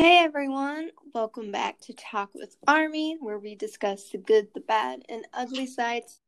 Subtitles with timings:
[0.00, 5.02] Hey everyone, welcome back to Talk with Army, where we discuss the good, the bad,
[5.10, 6.20] and ugly sides.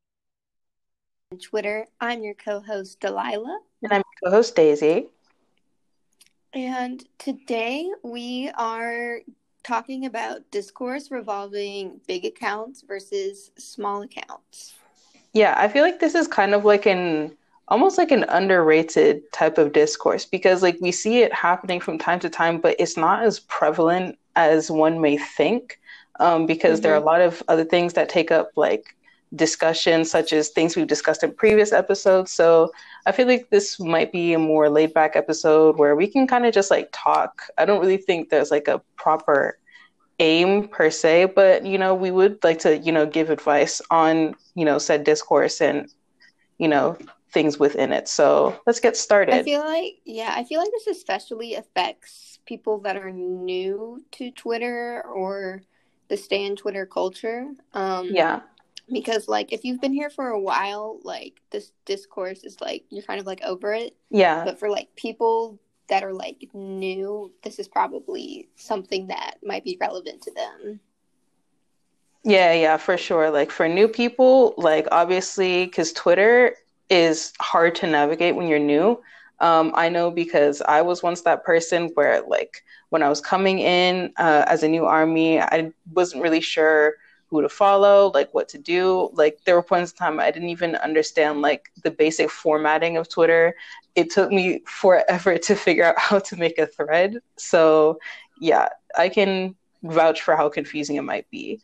[1.33, 5.07] On Twitter, I'm your co-host Delilah, and I'm your co-host Daisy.
[6.53, 9.21] And today we are
[9.65, 14.75] talking about discourse revolving big accounts versus small accounts.
[15.33, 17.39] Yeah, I feel like this is kind of like an
[17.73, 22.21] almost like an underrated type of discourse because like we see it happening from time
[22.21, 25.81] to time but it's not as prevalent as one may think
[26.21, 26.83] um, because mm-hmm.
[26.83, 27.09] there are mm-hmm.
[27.09, 28.95] a lot of other things that take up like
[29.37, 32.71] discussion such as things we've discussed in previous episodes so
[33.07, 36.45] i feel like this might be a more laid back episode where we can kind
[36.45, 39.57] of just like talk i don't really think there's like a proper
[40.19, 44.35] aim per se but you know we would like to you know give advice on
[44.55, 45.91] you know said discourse and
[46.59, 46.99] you know
[47.33, 48.09] things within it.
[48.09, 49.35] So let's get started.
[49.35, 54.31] I feel like, yeah, I feel like this especially affects people that are new to
[54.33, 55.63] Twitter or
[56.09, 57.49] the stan Twitter culture.
[57.73, 58.41] Um, yeah.
[58.93, 63.05] Because, like, if you've been here for a while, like, this discourse is like, you're
[63.05, 63.97] kind of like over it.
[64.11, 64.45] Yeah.
[64.45, 65.59] But for like people
[65.89, 70.81] that are like new, this is probably something that might be relevant to them.
[72.25, 73.31] Yeah, yeah, for sure.
[73.31, 76.55] Like for new people, like obviously, because Twitter
[76.93, 79.01] is hard to navigate when you're new.
[79.41, 83.61] Um, I know because I was once that person where, like, when I was coming
[83.61, 86.97] in uh, as a new army, I wasn't really sure
[87.29, 89.09] who to follow, like what to do.
[89.15, 93.09] Like, there were points in time I didn't even understand like the basic formatting of
[93.09, 93.55] Twitter.
[93.95, 97.17] It took me forever to figure out how to make a thread.
[97.39, 97.99] So,
[98.39, 101.61] yeah, I can vouch for how confusing it might be.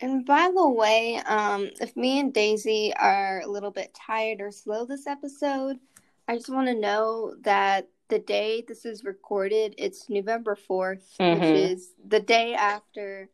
[0.00, 4.50] And by the way, um, if me and Daisy are a little bit tired or
[4.50, 5.78] slow this episode,
[6.26, 11.40] I just want to know that the day this is recorded, it's November 4th, mm-hmm.
[11.40, 13.28] which is the day after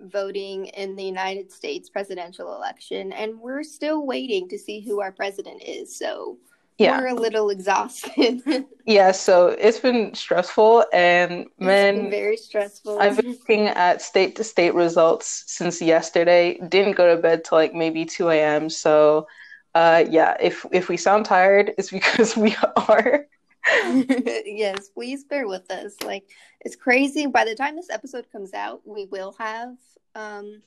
[0.00, 3.12] voting in the United States presidential election.
[3.12, 5.98] And we're still waiting to see who our president is.
[5.98, 6.38] So
[6.78, 7.00] yeah.
[7.00, 8.40] we're a little exhausted.
[8.86, 12.98] yeah, so it's been stressful and man very stressful.
[13.00, 16.58] I've been looking at state to state results since yesterday.
[16.68, 18.70] Didn't go to bed till like maybe two AM.
[18.70, 19.26] So
[19.74, 23.26] uh yeah, if if we sound tired, it's because we are.
[24.46, 25.94] yes, please bear with us.
[26.04, 26.24] Like
[26.60, 27.26] it's crazy.
[27.26, 29.76] By the time this episode comes out, we will have
[30.14, 30.62] um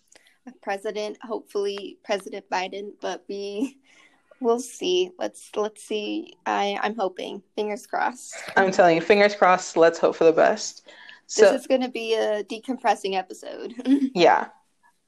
[0.47, 3.77] a president, hopefully President Biden, but we
[4.41, 5.11] we'll see.
[5.17, 6.33] Let's let's see.
[6.45, 7.41] I I'm hoping.
[7.55, 8.35] Fingers crossed.
[8.57, 9.77] I'm telling you, fingers crossed.
[9.77, 10.87] Let's hope for the best.
[11.27, 13.73] So, this is going to be a decompressing episode.
[14.13, 14.47] yeah.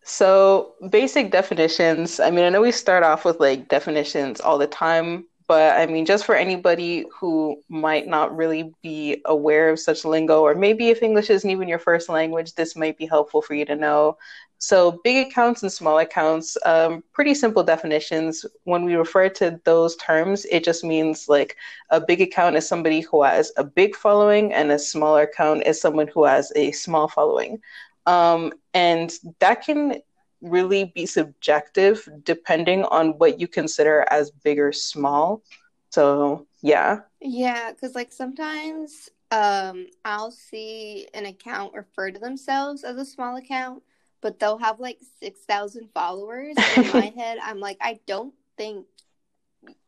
[0.04, 2.20] So basic definitions.
[2.20, 5.86] I mean, I know we start off with like definitions all the time, but I
[5.86, 10.90] mean, just for anybody who might not really be aware of such lingo, or maybe
[10.90, 14.18] if English isn't even your first language, this might be helpful for you to know.
[14.64, 18.46] So, big accounts and small accounts, um, pretty simple definitions.
[18.64, 21.58] When we refer to those terms, it just means like
[21.90, 25.82] a big account is somebody who has a big following, and a smaller account is
[25.82, 27.60] someone who has a small following.
[28.06, 30.02] Um, and that can
[30.40, 35.42] really be subjective depending on what you consider as big or small.
[35.90, 37.02] So, yeah.
[37.20, 43.36] Yeah, because like sometimes um, I'll see an account refer to themselves as a small
[43.36, 43.84] account
[44.24, 46.56] but they'll have like 6,000 followers.
[46.78, 48.88] In my head, I'm like, I don't think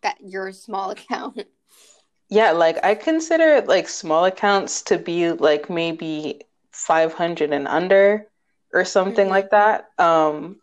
[0.03, 1.41] that you're a small account.
[2.29, 6.41] Yeah, like I consider like small accounts to be like maybe
[6.71, 8.27] 500 and under
[8.73, 9.31] or something mm-hmm.
[9.31, 9.89] like that.
[9.97, 10.57] Um,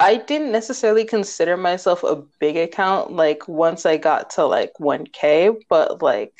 [0.00, 5.56] I didn't necessarily consider myself a big account like once I got to like 1K,
[5.68, 6.34] but like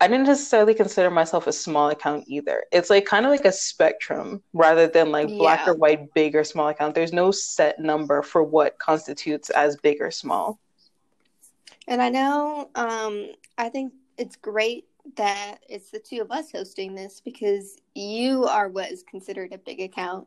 [0.00, 2.64] I didn't necessarily consider myself a small account either.
[2.72, 5.36] It's like kind of like a spectrum rather than like yeah.
[5.36, 6.94] black or white, big or small account.
[6.94, 10.58] There's no set number for what constitutes as big or small.
[11.86, 16.94] And I know, um, I think it's great that it's the two of us hosting
[16.94, 20.26] this because you are what is considered a big account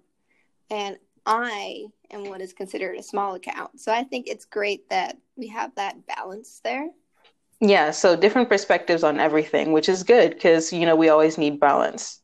[0.70, 3.82] and I am what is considered a small account.
[3.82, 6.90] So I think it's great that we have that balance there.
[7.60, 11.60] Yeah, so different perspectives on everything, which is good because you know we always need
[11.60, 12.22] balance.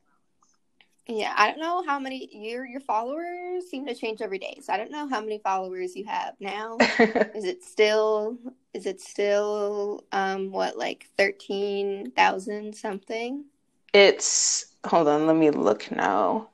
[1.08, 4.60] Yeah, I don't know how many your your followers seem to change every day.
[4.62, 6.78] So I don't know how many followers you have now.
[7.36, 8.38] is it still
[8.74, 13.46] is it still um what like 13,000 something?
[13.94, 16.50] It's hold on, let me look now.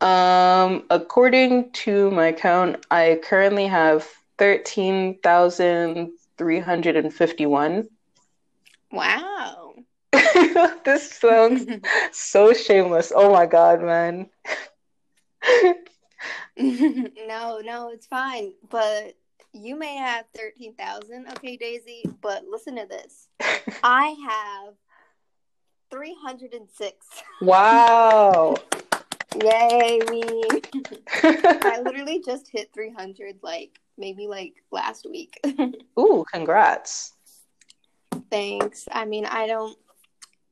[0.00, 4.08] Um according to my account, I currently have
[4.38, 6.10] 13,000
[6.40, 7.86] 351.
[8.90, 9.74] Wow.
[10.86, 11.66] this sounds
[12.12, 13.12] so shameless.
[13.14, 14.30] Oh my god, man.
[16.56, 18.54] no, no, it's fine.
[18.70, 19.16] But
[19.52, 23.28] you may have 13,000, okay, Daisy, but listen to this.
[23.84, 24.72] I have
[25.90, 27.06] 306.
[27.42, 28.54] Wow.
[29.44, 30.22] Yay, me.
[31.22, 35.38] I literally just hit 300 like maybe like last week.
[35.98, 37.12] Ooh, congrats.
[38.30, 38.88] Thanks.
[38.90, 39.76] I mean, I don't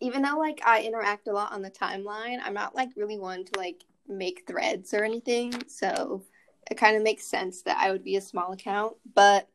[0.00, 3.44] even though like I interact a lot on the timeline, I'm not like really one
[3.44, 5.52] to like make threads or anything.
[5.66, 6.22] So
[6.70, 9.48] it kind of makes sense that I would be a small account, but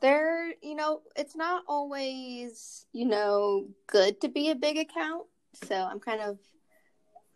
[0.00, 5.26] there, you know, it's not always, you know, good to be a big account.
[5.66, 6.38] So I'm kind of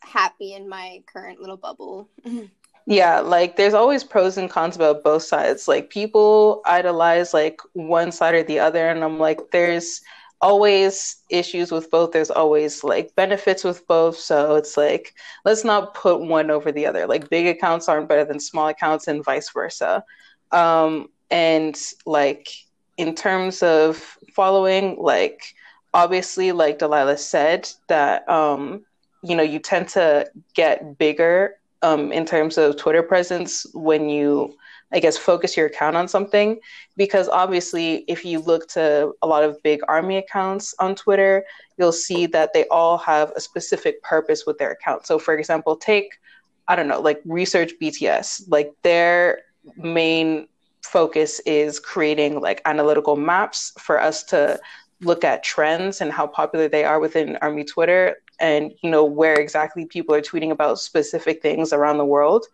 [0.01, 2.09] happy in my current little bubble.
[2.89, 5.69] yeah, like there's always pros and cons about both sides.
[5.69, 10.01] Like people idolize like one side or the other, and I'm like, there's
[10.41, 12.13] always issues with both.
[12.13, 14.17] There's always like benefits with both.
[14.17, 15.15] So it's like,
[15.45, 17.07] let's not put one over the other.
[17.07, 20.03] Like big accounts aren't better than small accounts and vice versa.
[20.51, 22.49] Um, and like
[22.97, 25.55] in terms of following, like
[25.93, 28.87] obviously, like Delilah said, that um,
[29.23, 34.57] you know, you tend to get bigger um, in terms of Twitter presence when you,
[34.93, 36.59] I guess, focus your account on something.
[36.97, 41.45] Because obviously, if you look to a lot of big army accounts on Twitter,
[41.77, 45.07] you'll see that they all have a specific purpose with their account.
[45.07, 46.19] So, for example, take,
[46.67, 49.43] I don't know, like research BTS, like their
[49.77, 50.49] main
[50.83, 54.59] focus is creating like analytical maps for us to
[55.01, 59.35] look at trends and how popular they are within army twitter and you know where
[59.35, 62.47] exactly people are tweeting about specific things around the world.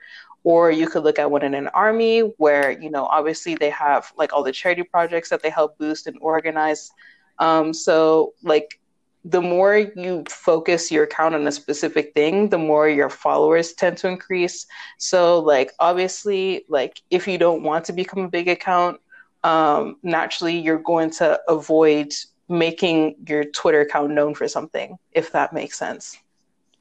[0.43, 4.13] Or you could look at one in an army where you know obviously they have
[4.17, 6.91] like all the charity projects that they help boost and organize.
[7.39, 8.79] Um, so like
[9.25, 13.97] the more you focus your account on a specific thing the more your followers tend
[13.99, 14.67] to increase.
[14.99, 19.01] So like obviously like if you don't want to become a big account
[19.43, 22.13] um, naturally you're going to avoid
[22.49, 26.19] making your Twitter account known for something, if that makes sense.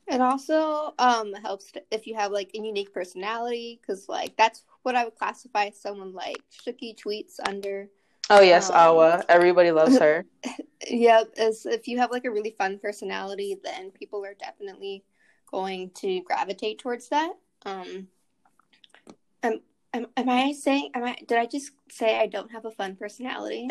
[0.07, 4.95] It also um, helps if you have like a unique personality, because like that's what
[4.95, 7.87] I would classify someone like Shuki tweets under.
[8.29, 9.23] Oh yes, um, Awa.
[9.29, 10.25] Everybody loves her.
[10.89, 15.03] yep, as if you have like a really fun personality, then people are definitely
[15.49, 17.33] going to gravitate towards that.
[17.65, 18.07] Um,
[19.95, 20.89] Am, am I saying?
[20.95, 21.15] Am I?
[21.27, 23.67] Did I just say I don't have a fun personality?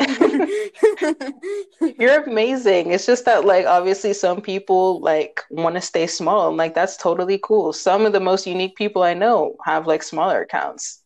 [1.99, 2.91] You're amazing.
[2.91, 6.95] It's just that, like, obviously, some people like want to stay small, and like that's
[6.95, 7.73] totally cool.
[7.73, 11.03] Some of the most unique people I know have like smaller accounts.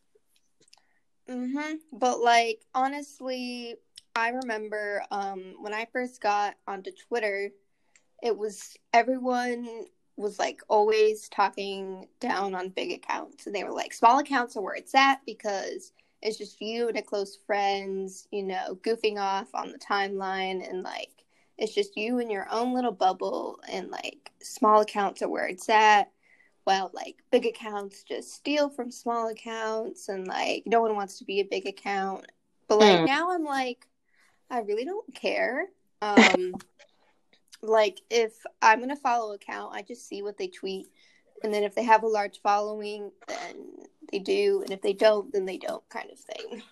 [1.28, 1.74] Mm-hmm.
[1.92, 3.74] But like, honestly,
[4.14, 7.50] I remember um, when I first got onto Twitter,
[8.22, 9.86] it was everyone
[10.18, 13.46] was like always talking down on big accounts.
[13.46, 16.98] And they were like small accounts are where it's at because it's just you and
[16.98, 21.18] a close friends you know goofing off on the timeline and like
[21.56, 25.68] it's just you and your own little bubble and like small accounts are where it's
[25.68, 26.10] at.
[26.64, 31.24] While like big accounts just steal from small accounts and like no one wants to
[31.24, 32.26] be a big account.
[32.68, 33.06] But like mm.
[33.06, 33.86] now i'm like
[34.50, 35.66] i really don't care.
[36.02, 36.54] Um
[37.62, 38.32] like if
[38.62, 40.86] I'm gonna follow account, I just see what they tweet,
[41.42, 43.56] and then if they have a large following, then
[44.10, 46.62] they do, and if they don't, then they don't, kind of thing.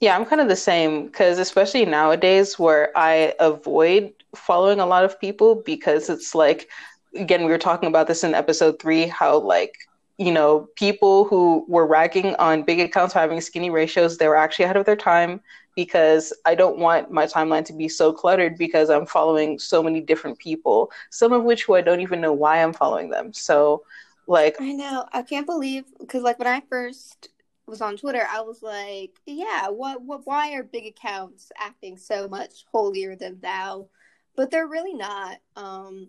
[0.00, 5.04] Yeah, I'm kind of the same because especially nowadays where I avoid following a lot
[5.04, 6.68] of people because it's like
[7.14, 9.74] again we were talking about this in episode 3 how like
[10.18, 14.36] you know people who were ragging on big accounts for having skinny ratios they were
[14.36, 15.40] actually ahead of their time
[15.76, 20.00] because I don't want my timeline to be so cluttered because I'm following so many
[20.00, 23.32] different people, some of which who I don't even know why I'm following them.
[23.32, 23.84] So,
[24.26, 27.28] like, I know I can't believe because like when I first
[27.66, 32.26] was on Twitter, I was like, yeah, what, what, why are big accounts acting so
[32.26, 33.88] much holier than thou?
[34.34, 35.38] But they're really not.
[35.56, 36.08] Um,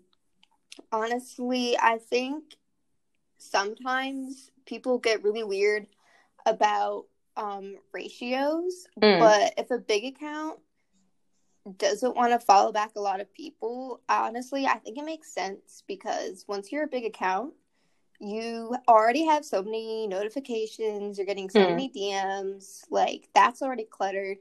[0.90, 2.56] honestly, I think
[3.38, 5.86] sometimes people get really weird
[6.46, 7.04] about
[7.36, 9.18] um, ratios, mm.
[9.18, 10.58] but if a big account
[11.76, 15.82] doesn't want to follow back a lot of people, honestly, I think it makes sense
[15.86, 17.54] because once you're a big account,
[18.20, 21.70] you already have so many notifications, you're getting so mm.
[21.70, 24.38] many DMs, like that's already cluttered.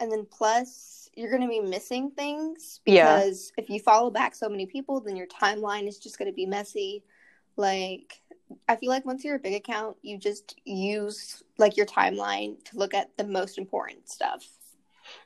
[0.00, 3.64] And then plus, you're going to be missing things because yeah.
[3.64, 6.46] if you follow back so many people, then your timeline is just going to be
[6.46, 7.02] messy.
[7.56, 8.22] Like,
[8.68, 12.78] I feel like once you're a big account, you just use like your timeline to
[12.78, 14.46] look at the most important stuff.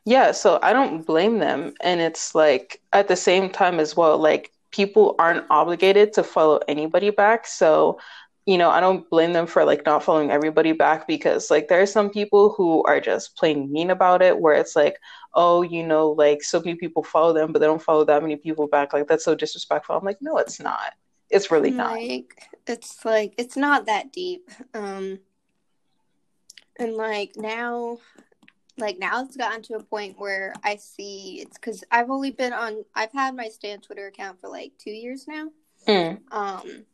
[0.05, 1.75] Yeah, so I don't blame them.
[1.81, 6.61] And it's like at the same time as well, like people aren't obligated to follow
[6.69, 7.47] anybody back.
[7.47, 7.99] So,
[8.47, 11.81] you know, I don't blame them for like not following everybody back because like there
[11.81, 14.99] are some people who are just plain mean about it where it's like,
[15.35, 18.37] oh, you know, like so many people follow them, but they don't follow that many
[18.37, 18.93] people back.
[18.93, 19.97] Like that's so disrespectful.
[19.97, 20.95] I'm like, no, it's not.
[21.33, 21.93] It's really not.
[21.93, 24.51] Like it's like it's not that deep.
[24.75, 25.19] Um
[26.79, 27.99] and like now
[28.77, 32.53] like now it's gotten to a point where I see it's because I've only been
[32.53, 35.49] on I've had my Stan Twitter account for like two years now.
[35.89, 36.21] Mm.
[36.31, 36.85] Um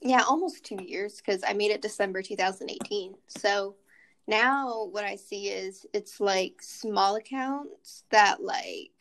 [0.00, 3.14] yeah, almost two years because I made it December 2018.
[3.26, 3.74] So
[4.28, 8.92] now what I see is it's like small accounts that like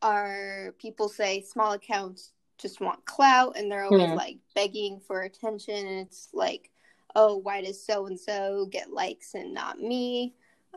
[0.00, 5.74] are people say small accounts just want clout and they're always like begging for attention
[5.74, 6.70] and it's like
[7.16, 10.34] oh why does so and so get likes and not me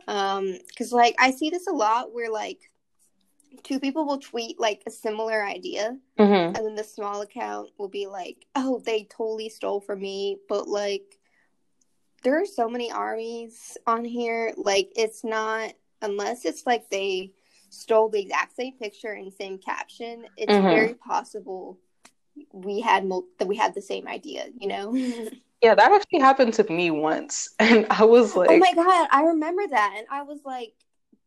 [0.08, 2.70] um because like i see this a lot where like
[3.62, 6.56] two people will tweet like a similar idea mm-hmm.
[6.56, 10.66] and then the small account will be like oh they totally stole from me but
[10.66, 11.18] like
[12.24, 15.72] there are so many armies on here like it's not
[16.02, 17.30] unless it's like they
[17.74, 20.66] stole the exact same picture and same caption it's mm-hmm.
[20.66, 21.78] very possible
[22.52, 24.94] we had mo- that we had the same idea you know
[25.64, 27.48] Yeah, that actually happened to me once.
[27.58, 29.94] And I was like, Oh my God, I remember that.
[29.96, 30.74] And I was like,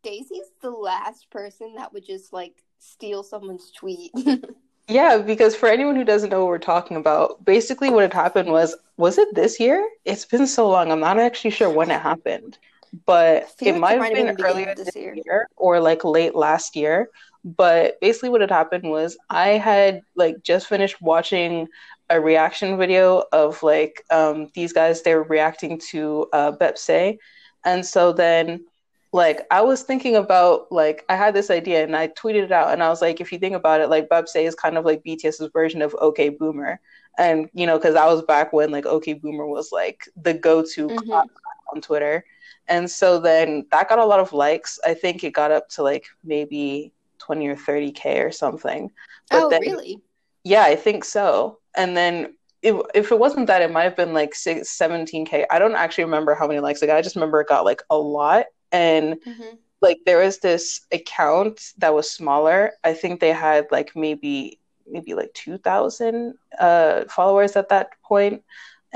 [0.03, 4.11] Daisy's the last person that would just like steal someone's tweet.
[4.87, 8.49] yeah, because for anyone who doesn't know what we're talking about, basically what had happened
[8.49, 9.89] was, was it this year?
[10.05, 10.91] It's been so long.
[10.91, 12.59] I'm not actually sure when it happened,
[13.05, 15.15] but it like might have been, earlier this year.
[15.15, 17.09] year or like late last year.
[17.43, 21.67] But basically, what had happened was I had like just finished watching
[22.09, 27.17] a reaction video of like um, these guys they were reacting to uh, Baepsae,
[27.65, 28.65] and so then
[29.13, 32.73] like I was thinking about like I had this idea and I tweeted it out
[32.73, 35.03] and I was like, if you think about it, like Baepsae is kind of like
[35.03, 36.79] BTS's version of OK Boomer,
[37.17, 40.87] and you know because I was back when like OK Boomer was like the go-to
[40.87, 41.11] mm-hmm.
[41.11, 42.25] on Twitter,
[42.67, 44.79] and so then that got a lot of likes.
[44.85, 48.91] I think it got up to like maybe twenty or thirty k or something.
[49.29, 50.01] But oh, then, really?
[50.43, 52.33] Yeah, I think so and then
[52.63, 55.45] if, if it wasn't that, it might have been like six, 17k.
[55.49, 56.97] I don't actually remember how many likes it got.
[56.97, 58.47] I just remember it got like a lot.
[58.71, 59.55] And mm-hmm.
[59.79, 62.71] like there was this account that was smaller.
[62.83, 64.59] I think they had like maybe
[64.89, 68.43] maybe like 2,000 uh, followers at that point.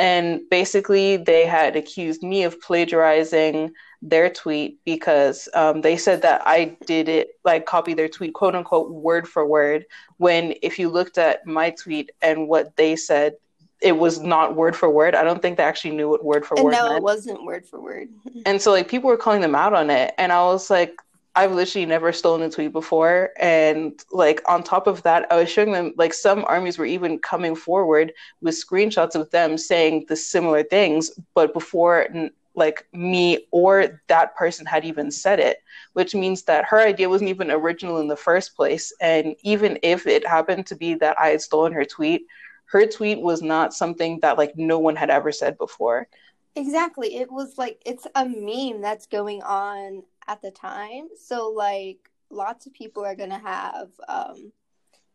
[0.02, 6.42] And basically, they had accused me of plagiarizing their tweet because um, they said that
[6.44, 9.86] I did it, like copy their tweet, quote unquote, word for word.
[10.18, 13.36] When if you looked at my tweet and what they said,
[13.80, 15.14] it was not word for word.
[15.14, 16.72] I don't think they actually knew what word for and word.
[16.72, 16.98] No, meant.
[16.98, 18.10] it wasn't word for word.
[18.48, 20.96] and so like people were calling them out on it, and I was like,
[21.34, 23.30] I've literally never stolen a tweet before.
[23.40, 27.20] And like on top of that, I was showing them like some armies were even
[27.20, 28.12] coming forward
[28.42, 32.08] with screenshots of them saying the similar things, but before
[32.54, 37.30] like me or that person had even said it, which means that her idea wasn't
[37.30, 38.92] even original in the first place.
[39.00, 42.26] And even if it happened to be that I had stolen her tweet,
[42.66, 46.08] her tweet was not something that like no one had ever said before.
[46.56, 47.16] Exactly.
[47.16, 51.10] It was like it's a meme that's going on at the time.
[51.20, 54.52] So like lots of people are gonna have um,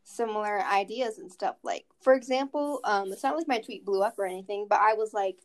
[0.05, 1.57] similar ideas and stuff.
[1.63, 4.95] Like for example, um, it's not like my tweet blew up or anything, but I
[4.95, 5.39] was like,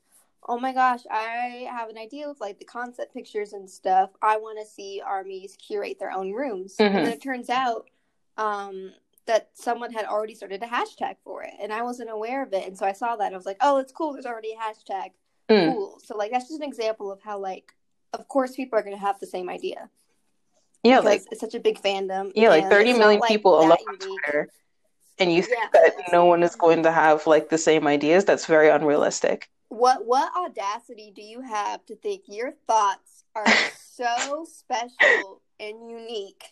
[0.48, 4.10] oh my gosh, I have an idea of like the concept pictures and stuff.
[4.22, 6.76] I want to see armies curate their own rooms.
[6.78, 6.98] Mm-hmm.
[6.98, 7.90] And it turns out
[8.38, 8.92] um,
[9.28, 12.68] that someone had already started a hashtag for it, and I wasn't aware of it.
[12.68, 14.14] And so I saw that I was like, oh, it's cool.
[14.14, 15.12] There's already a hashtag.
[15.50, 15.74] Mm.
[15.74, 16.00] Cool.
[16.04, 17.74] So like that's just an example of how like
[18.14, 19.90] of course people are going to have the same idea.
[20.84, 22.32] Yeah, like it's such a big fandom.
[22.36, 24.50] Yeah, like 30 million like people alone on Twitter,
[25.20, 25.82] and you think yeah.
[25.82, 28.26] that no one is going to have like the same ideas.
[28.26, 29.50] That's very unrealistic.
[29.70, 33.46] What what audacity do you have to think your thoughts are
[33.80, 36.44] so special and unique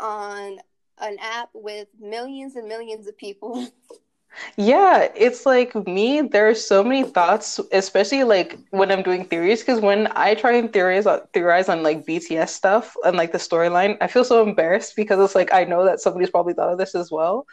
[0.00, 0.58] on
[0.98, 3.68] an app with millions and millions of people?
[4.56, 9.60] Yeah, it's like me, there are so many thoughts, especially like when I'm doing theories,
[9.60, 13.96] because when I try and theorize theorize on like BTS stuff and like the storyline,
[14.00, 16.94] I feel so embarrassed because it's like I know that somebody's probably thought of this
[16.94, 17.46] as well.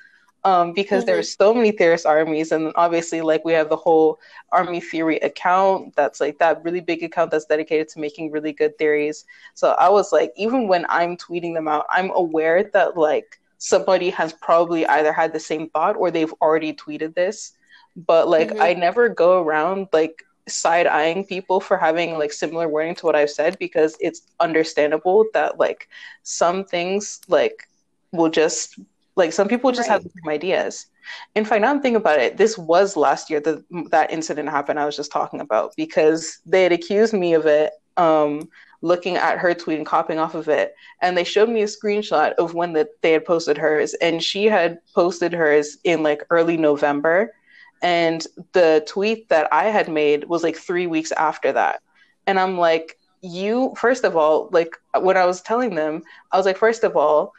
[0.44, 1.08] Um, because mm-hmm.
[1.08, 4.20] there's so many theorist armies, and obviously, like we have the whole
[4.52, 5.96] army theory account.
[5.96, 9.26] That's like that really big account that's dedicated to making really good theories.
[9.56, 14.10] So I was like, even when I'm tweeting them out, I'm aware that like somebody
[14.10, 17.54] has probably either had the same thought or they've already tweeted this
[17.96, 18.62] but like mm-hmm.
[18.62, 23.16] i never go around like side eyeing people for having like similar wording to what
[23.16, 25.90] I've said because it's understandable that like
[26.24, 27.68] some things like
[28.12, 28.80] will just
[29.16, 29.94] like some people just right.
[29.94, 30.88] have the same ideas.
[31.36, 32.38] In fact, now I'm thinking about it.
[32.38, 34.80] This was last year that that incident happened.
[34.80, 37.72] I was just talking about because they had accused me of it.
[37.98, 38.50] Um,
[38.86, 42.34] looking at her tweet and copying off of it, and they showed me a screenshot
[42.34, 46.56] of when that they had posted hers, and she had posted hers in like early
[46.56, 47.34] November,
[47.82, 51.82] and the tweet that I had made was like three weeks after that,
[52.28, 56.46] and I'm like, you first of all, like when I was telling them, I was
[56.46, 57.34] like, first of all,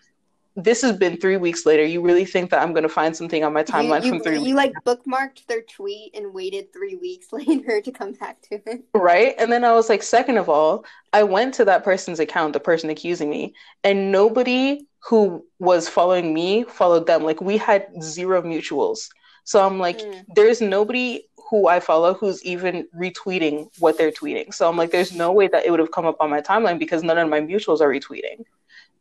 [0.57, 1.85] this has been three weeks later.
[1.85, 4.39] You really think that I'm going to find something on my timeline you, from three?
[4.39, 8.61] You weeks like bookmarked their tweet and waited three weeks later to come back to
[8.67, 9.35] it, right?
[9.39, 12.61] And then I was like, second of all, I went to that person's account, the
[12.61, 17.23] person accusing me, and nobody who was following me followed them.
[17.23, 19.09] Like we had zero mutuals.
[19.45, 20.25] So I'm like, mm.
[20.35, 24.53] there's nobody who I follow who's even retweeting what they're tweeting.
[24.53, 26.79] So I'm like, there's no way that it would have come up on my timeline
[26.79, 28.45] because none of my mutuals are retweeting.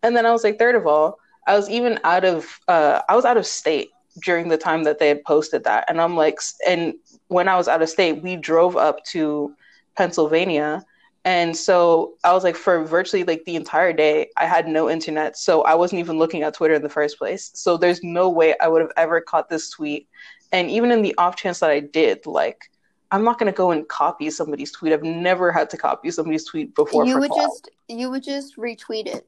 [0.04, 3.16] And then I was like, third of all, I was even out of uh, I
[3.16, 3.90] was out of state
[4.24, 6.96] during the time that they had posted that, and I'm like, and
[7.28, 9.54] when I was out of state, we drove up to
[9.96, 10.84] Pennsylvania,
[11.24, 15.38] and so I was like, for virtually like the entire day, I had no internet,
[15.38, 17.52] so I wasn't even looking at Twitter in the first place.
[17.54, 20.08] So there's no way I would have ever caught this tweet,
[20.52, 22.70] and even in the off chance that I did, like.
[23.12, 24.92] I'm not gonna go and copy somebody's tweet.
[24.92, 27.06] I've never had to copy somebody's tweet before.
[27.06, 29.25] You would just you would just retweet it.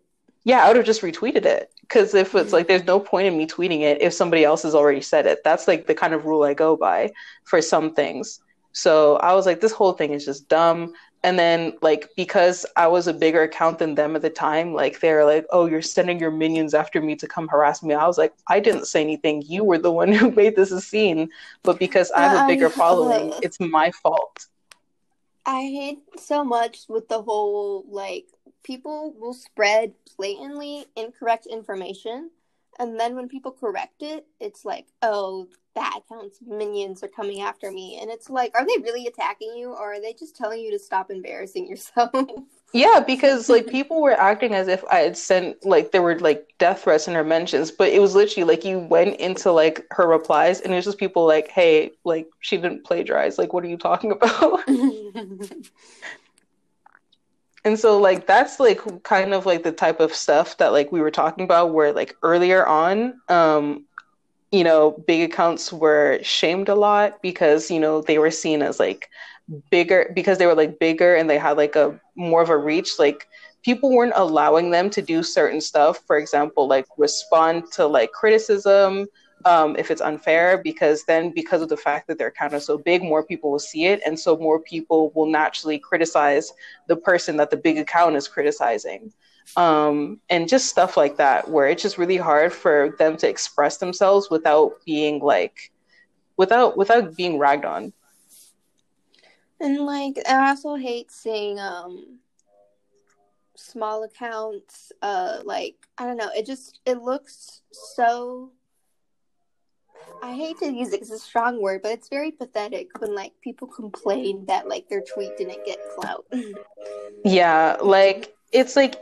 [0.48, 1.74] Yeah, I would have just retweeted it.
[1.82, 4.74] Because if it's like, there's no point in me tweeting it if somebody else has
[4.74, 5.44] already said it.
[5.44, 7.12] That's like the kind of rule I go by
[7.44, 8.40] for some things.
[8.72, 10.94] So I was like, this whole thing is just dumb.
[11.22, 15.02] And then, like, because I was a bigger account than them at the time, like,
[15.02, 17.94] they're like, oh, you're sending your minions after me to come harass me.
[17.94, 19.42] I was like, I didn't say anything.
[19.42, 21.30] You were the one who made this a scene.
[21.64, 24.46] But because I have a um, bigger following, it's my fault.
[25.46, 28.28] I hate so much with the whole, like,
[28.68, 32.30] people will spread blatantly incorrect information
[32.80, 35.48] and then when people correct it it's like oh
[35.78, 38.00] that account's minions are coming after me.
[38.02, 40.80] And it's like are they really attacking you or are they just telling you to
[40.80, 42.10] stop embarrassing yourself?
[42.74, 46.50] Yeah because like people were acting as if i had sent like there were like
[46.58, 50.06] death threats in her mentions but it was literally like you went into like her
[50.06, 53.38] replies and it was just people like hey like she didn't plagiarize.
[53.38, 54.62] Like what are you talking about
[57.68, 61.02] And so like that's like kind of like the type of stuff that like we
[61.02, 63.84] were talking about where like earlier on um
[64.52, 68.80] you know big accounts were shamed a lot because you know they were seen as
[68.80, 69.10] like
[69.70, 73.00] bigger because they were like bigger and they had like a more of a reach
[73.00, 73.28] like
[73.64, 76.00] people weren't allowing them to do certain stuff.
[76.08, 79.08] For example like respond to like criticism
[79.46, 82.78] um, if it's unfair, because then because of the fact that their account is so
[82.78, 86.52] big, more people will see it, and so more people will naturally criticize
[86.88, 89.12] the person that the big account is criticizing,
[89.56, 93.78] um, and just stuff like that, where it's just really hard for them to express
[93.78, 95.72] themselves without being like,
[96.38, 97.94] without without being ragged on.
[99.60, 102.20] And like, I also hate seeing um
[103.60, 108.52] small accounts uh like i don't know it just it looks so
[110.22, 113.34] I hate to use it it's a strong word, but it's very pathetic when like
[113.42, 116.26] people complain that like their tweet didn't get clout.
[117.24, 118.96] yeah, like it's like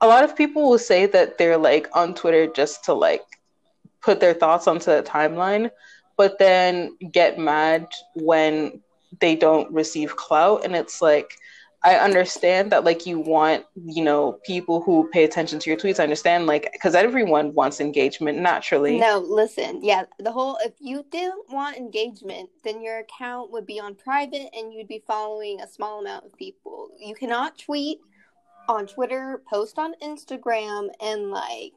[0.00, 3.24] a lot of people will say that they're like on Twitter just to like
[4.00, 5.70] put their thoughts onto the timeline,
[6.16, 8.80] but then get mad when
[9.20, 11.36] they don't receive clout and it's like
[11.84, 16.00] I understand that like you want, you know, people who pay attention to your tweets.
[16.00, 18.98] I understand like because everyone wants engagement naturally.
[18.98, 19.84] No, listen.
[19.84, 24.48] Yeah, the whole if you didn't want engagement, then your account would be on private
[24.54, 26.88] and you'd be following a small amount of people.
[26.98, 27.98] You cannot tweet
[28.66, 31.74] on Twitter, post on Instagram and like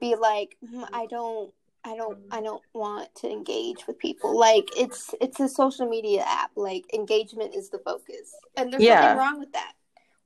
[0.00, 1.52] be like, hmm, I don't
[1.86, 4.36] I don't I don't want to engage with people.
[4.36, 6.50] Like it's it's a social media app.
[6.56, 8.34] Like engagement is the focus.
[8.56, 9.00] And there's yeah.
[9.02, 9.72] nothing wrong with that.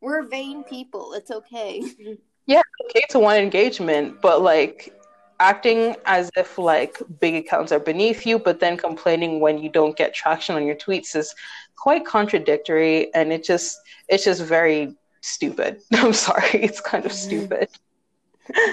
[0.01, 1.12] We're vain people.
[1.12, 1.83] It's okay.
[2.46, 4.99] yeah, okay to want engagement, but like
[5.38, 9.96] acting as if like big accounts are beneath you, but then complaining when you don't
[9.96, 11.35] get traction on your tweets is
[11.77, 15.83] quite contradictory and it just it's just very stupid.
[15.92, 17.16] I'm sorry, it's kind of mm.
[17.16, 17.68] stupid.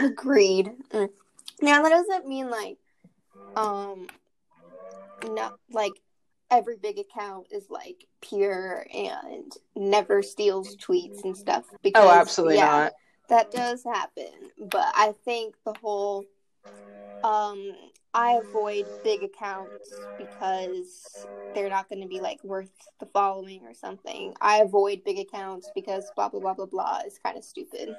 [0.05, 0.71] Agreed.
[0.91, 1.09] Mm.
[1.61, 2.77] Now that doesn't mean like
[3.55, 4.07] um
[5.31, 5.93] no like
[6.51, 12.11] every big account is like pure and never steals tweets and stuff oh, because oh
[12.11, 12.93] absolutely yeah, not
[13.29, 14.31] that does happen
[14.69, 16.23] but i think the whole
[17.23, 17.73] um
[18.17, 23.75] I avoid big accounts because they're not going to be like worth the following or
[23.75, 24.33] something.
[24.41, 27.95] I avoid big accounts because blah blah blah blah blah is kind of stupid.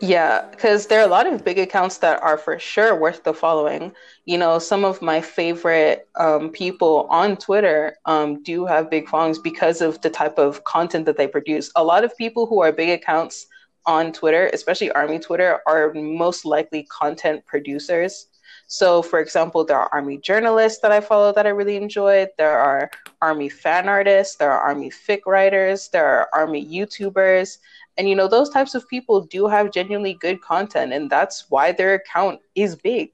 [0.00, 3.32] Yeah, because there are a lot of big accounts that are for sure worth the
[3.32, 3.92] following.
[4.26, 9.38] You know, some of my favorite um, people on Twitter um, do have big followings
[9.38, 11.72] because of the type of content that they produce.
[11.76, 13.46] A lot of people who are big accounts
[13.86, 18.26] on Twitter, especially Army Twitter, are most likely content producers.
[18.68, 22.26] So, for example, there are Army journalists that I follow that I really enjoy.
[22.36, 22.90] There are
[23.22, 24.36] Army fan artists.
[24.36, 25.88] There are Army fic writers.
[25.88, 27.58] There are Army YouTubers.
[27.98, 31.72] And, you know, those types of people do have genuinely good content, and that's why
[31.72, 33.10] their account is big.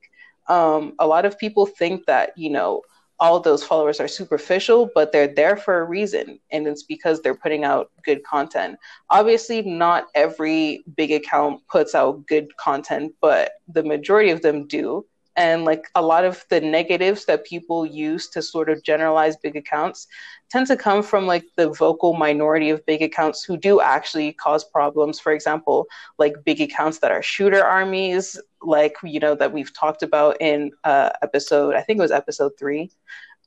[0.48, 2.82] Um, a lot of people think that, you know,
[3.20, 6.40] all those followers are superficial, but they're there for a reason.
[6.50, 8.76] And it's because they're putting out good content.
[9.10, 15.06] Obviously, not every big account puts out good content, but the majority of them do
[15.36, 19.56] and like a lot of the negatives that people use to sort of generalize big
[19.56, 20.06] accounts
[20.50, 24.64] tend to come from like the vocal minority of big accounts who do actually cause
[24.64, 25.86] problems for example
[26.18, 30.70] like big accounts that are shooter armies like you know that we've talked about in
[30.84, 32.90] uh, episode i think it was episode three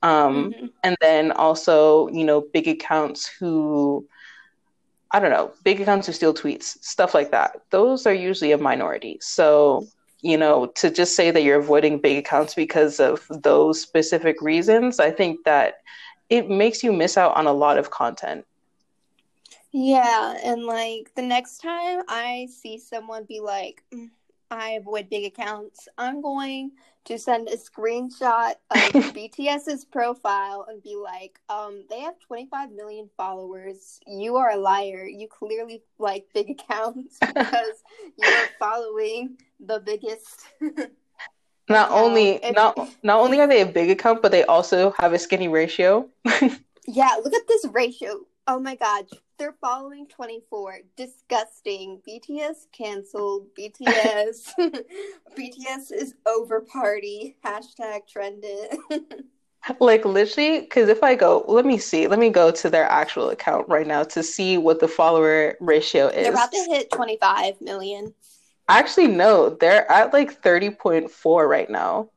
[0.02, 0.66] um, mm-hmm.
[0.82, 4.06] and then also you know big accounts who
[5.12, 7.62] I don't know, big accounts who steal tweets, stuff like that.
[7.70, 9.18] Those are usually a minority.
[9.22, 9.86] So
[10.26, 14.98] you know, to just say that you're avoiding big accounts because of those specific reasons,
[14.98, 15.74] I think that
[16.28, 18.44] it makes you miss out on a lot of content.
[19.70, 24.10] Yeah, and like the next time I see someone be like, mm,
[24.50, 26.72] I avoid big accounts, I'm going
[27.06, 28.78] to send a screenshot of
[29.14, 34.00] BTS's profile and be like, um, they have 25 million followers.
[34.06, 35.06] You are a liar.
[35.06, 37.82] You clearly like big accounts because
[38.18, 40.46] you are following the biggest.
[41.68, 45.12] not only if, not not only are they a big account, but they also have
[45.12, 46.08] a skinny ratio.
[46.86, 48.20] yeah, look at this ratio.
[48.48, 49.06] Oh my god,
[49.38, 50.78] they're following 24.
[50.96, 52.00] Disgusting.
[52.08, 53.48] BTS canceled.
[53.58, 54.52] BTS.
[55.36, 57.36] BTS is over party.
[57.44, 58.76] Hashtag trended.
[59.80, 63.30] like literally, because if I go, let me see, let me go to their actual
[63.30, 66.22] account right now to see what the follower ratio is.
[66.22, 68.14] They're about to hit 25 million.
[68.68, 72.10] Actually, no, they're at like 30.4 right now.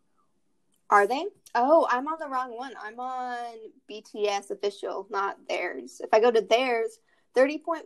[0.91, 1.25] Are they?
[1.55, 2.73] Oh, I'm on the wrong one.
[2.81, 3.57] I'm on
[3.89, 5.99] BTS official, not theirs.
[6.03, 6.99] If I go to theirs,
[7.35, 7.83] 30.4,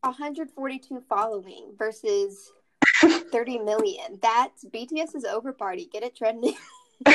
[0.00, 2.52] 142 following versus
[3.00, 4.18] 30 million.
[4.22, 5.88] That's BTS's over party.
[5.92, 6.56] Get it trending.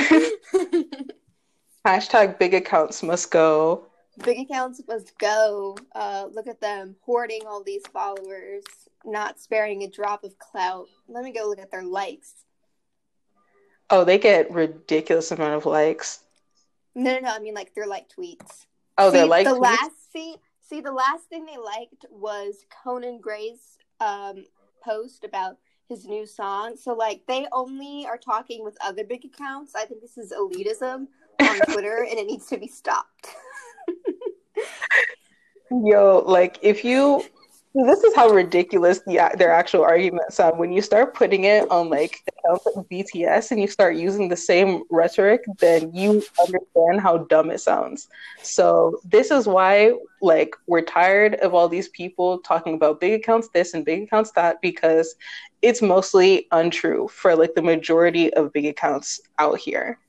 [1.85, 3.85] Hashtag big accounts must go.
[4.23, 5.77] Big accounts must go.
[5.95, 8.63] Uh, look at them hoarding all these followers,
[9.05, 10.87] not sparing a drop of clout.
[11.07, 12.33] Let me go look at their likes.
[13.89, 16.23] Oh, they get ridiculous amount of likes.
[16.95, 17.29] No, no, no.
[17.29, 18.65] I mean like they're like tweets.
[18.97, 19.61] Oh, they're like the tweets?
[19.61, 24.45] last see see the last thing they liked was Conan Gray's um,
[24.83, 26.75] post about his new song.
[26.77, 29.73] So like they only are talking with other big accounts.
[29.75, 31.07] I think this is elitism
[31.41, 33.27] on Twitter, and it needs to be stopped.
[35.71, 37.23] Yo, like if you
[37.75, 40.57] this is how ridiculous the, uh, their actual arguments sound.
[40.57, 44.35] When you start putting it on like accounts like BTS and you start using the
[44.35, 48.07] same rhetoric, then you understand how dumb it sounds.
[48.41, 53.49] So this is why like we're tired of all these people talking about big accounts
[53.53, 55.15] this and big accounts that because
[55.61, 59.99] it's mostly untrue for like the majority of big accounts out here.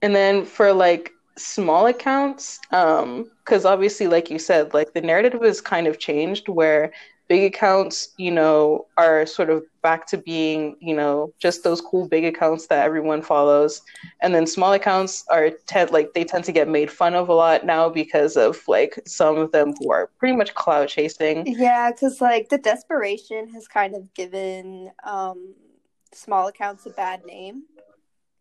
[0.00, 5.40] And then for like small accounts um because obviously like you said like the narrative
[5.42, 6.92] has kind of changed where
[7.28, 12.08] big accounts you know are sort of back to being you know just those cool
[12.08, 13.82] big accounts that everyone follows.
[14.20, 17.34] And then small accounts are tend like they tend to get made fun of a
[17.34, 21.46] lot now because of like some of them who are pretty much clout chasing.
[21.46, 25.54] Yeah because like the desperation has kind of given um
[26.12, 27.64] small accounts a bad name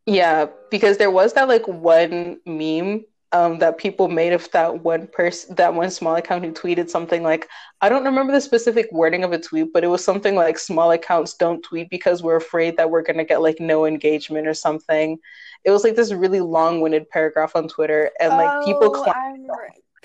[0.07, 5.07] yeah, because there was that like one meme um, that people made of that one
[5.07, 7.49] person, that one small account who tweeted something like,
[7.81, 10.91] I don't remember the specific wording of a tweet, but it was something like small
[10.91, 14.53] accounts don't tweet because we're afraid that we're going to get like no engagement or
[14.53, 15.19] something.
[15.65, 18.09] It was like this really long winded paragraph on Twitter.
[18.21, 19.05] And like oh, people,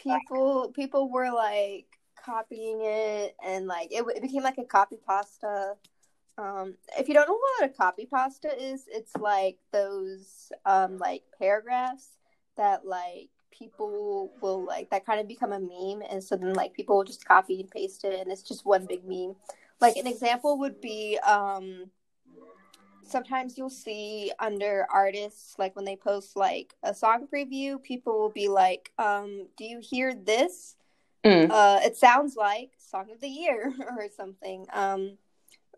[0.02, 1.86] people, people were like
[2.24, 5.74] copying it and like it, it became like a copy pasta
[6.38, 11.22] um, if you don't know what a copy pasta is, it's like those um like
[11.38, 12.16] paragraphs
[12.56, 16.72] that like people will like that kind of become a meme and so then like
[16.72, 19.36] people will just copy and paste it and it's just one big meme.
[19.80, 21.90] Like an example would be um
[23.06, 28.30] sometimes you'll see under artists like when they post like a song preview people will
[28.30, 30.76] be like um do you hear this
[31.24, 31.50] mm.
[31.50, 35.18] uh it sounds like song of the year or something um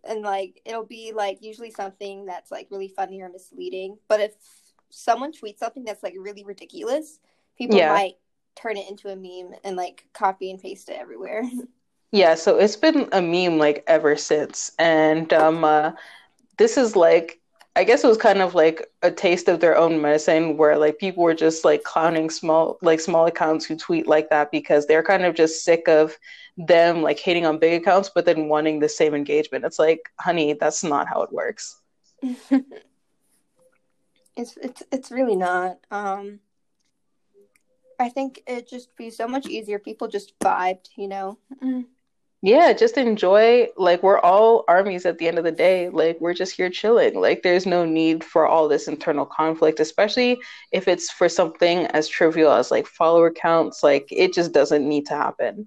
[0.06, 4.34] and like it'll be like usually something that's like really funny or misleading but if
[4.90, 7.18] someone tweets something that's like really ridiculous
[7.56, 7.92] people yeah.
[7.92, 8.14] might
[8.56, 11.42] turn it into a meme and like copy and paste it everywhere
[12.12, 15.90] yeah so it's been a meme like ever since and um uh
[16.58, 17.40] this is like
[17.76, 20.98] I guess it was kind of like a taste of their own medicine where like
[20.98, 25.02] people were just like clowning small like small accounts who tweet like that because they're
[25.02, 26.16] kind of just sick of
[26.56, 29.64] them like hating on big accounts but then wanting the same engagement.
[29.64, 31.80] It's like, honey, that's not how it works.
[32.22, 32.50] it's
[34.36, 35.78] it's it's really not.
[35.90, 36.40] Um
[37.98, 39.78] I think it just be so much easier.
[39.78, 41.38] People just vibed, you know.
[41.62, 41.84] Mm
[42.44, 43.68] yeah, just enjoy.
[43.78, 45.88] Like, we're all armies at the end of the day.
[45.88, 47.18] Like, we're just here chilling.
[47.18, 50.38] Like, there's no need for all this internal conflict, especially
[50.70, 53.82] if it's for something as trivial as like follower counts.
[53.82, 55.66] Like, it just doesn't need to happen.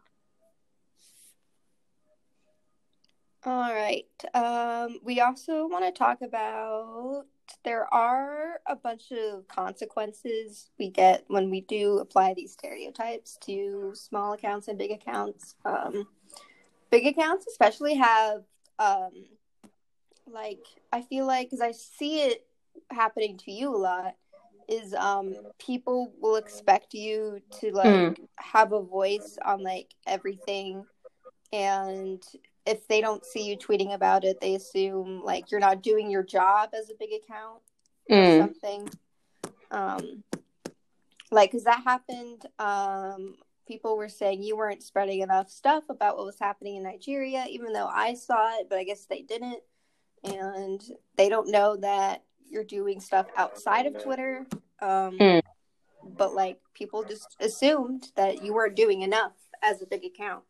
[3.48, 4.04] All right.
[4.34, 7.24] Um, we also want to talk about
[7.64, 13.94] there are a bunch of consequences we get when we do apply these stereotypes to
[13.96, 15.56] small accounts and big accounts.
[15.64, 16.10] Um,
[16.92, 18.44] big accounts especially have
[18.80, 19.12] um
[20.30, 22.46] like I feel like because I see it
[22.92, 24.16] happening to you a lot
[24.68, 28.18] is um people will expect you to like mm.
[28.36, 30.86] have a voice on like everything
[31.54, 32.22] and
[32.68, 36.24] if they don't see you tweeting about it they assume like you're not doing your
[36.24, 37.62] job as a big account
[38.10, 38.18] mm.
[38.18, 38.90] or something
[39.72, 40.24] um
[41.32, 43.36] like because that happened um
[43.68, 47.74] people were saying you weren't spreading enough stuff about what was happening in Nigeria, even
[47.74, 49.60] though I saw it, but I guess they didn't.
[50.24, 50.82] And
[51.16, 54.46] they don't know that you're doing stuff outside of Twitter.
[54.82, 55.42] Um, mm.
[56.04, 60.44] But like people just assumed that you weren't doing enough as a big account.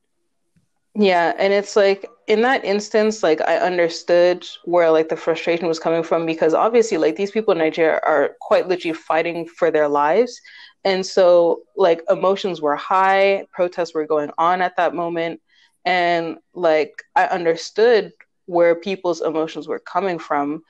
[1.00, 5.80] Yeah, and it's like in that instance, like I understood where like the frustration was
[5.80, 9.88] coming from because obviously, like these people in Nigeria are quite literally fighting for their
[9.88, 10.42] lives,
[10.84, 15.42] and so, like, emotions were high, protests were going on at that moment.
[15.86, 18.14] And, like, I understood
[18.46, 20.64] where people's emotions were coming from.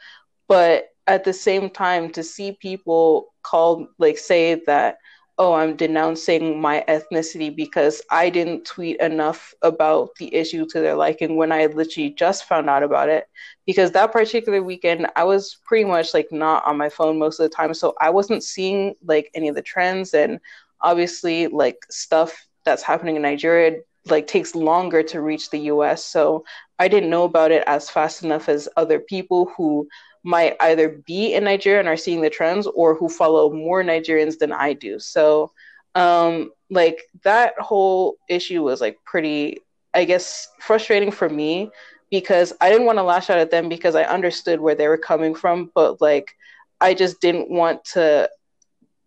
[0.47, 4.97] But at the same time, to see people call, like, say that,
[5.39, 10.95] oh, I'm denouncing my ethnicity because I didn't tweet enough about the issue to their
[10.95, 13.27] liking when I literally just found out about it.
[13.65, 17.49] Because that particular weekend, I was pretty much like not on my phone most of
[17.49, 17.73] the time.
[17.75, 20.15] So I wasn't seeing like any of the trends.
[20.15, 20.39] And
[20.81, 26.03] obviously, like stuff that's happening in Nigeria like takes longer to reach the US.
[26.03, 26.45] So
[26.79, 29.87] I didn't know about it as fast enough as other people who
[30.27, 34.37] might either be in Nigeria and are seeing the trends or who follow more Nigerians
[34.37, 34.99] than I do.
[34.99, 35.53] So,
[35.95, 39.59] um, like that whole issue was like pretty,
[39.93, 41.71] I guess, frustrating for me
[42.11, 44.97] because I didn't want to lash out at them because I understood where they were
[44.97, 46.35] coming from, but like
[46.81, 48.29] I just didn't want to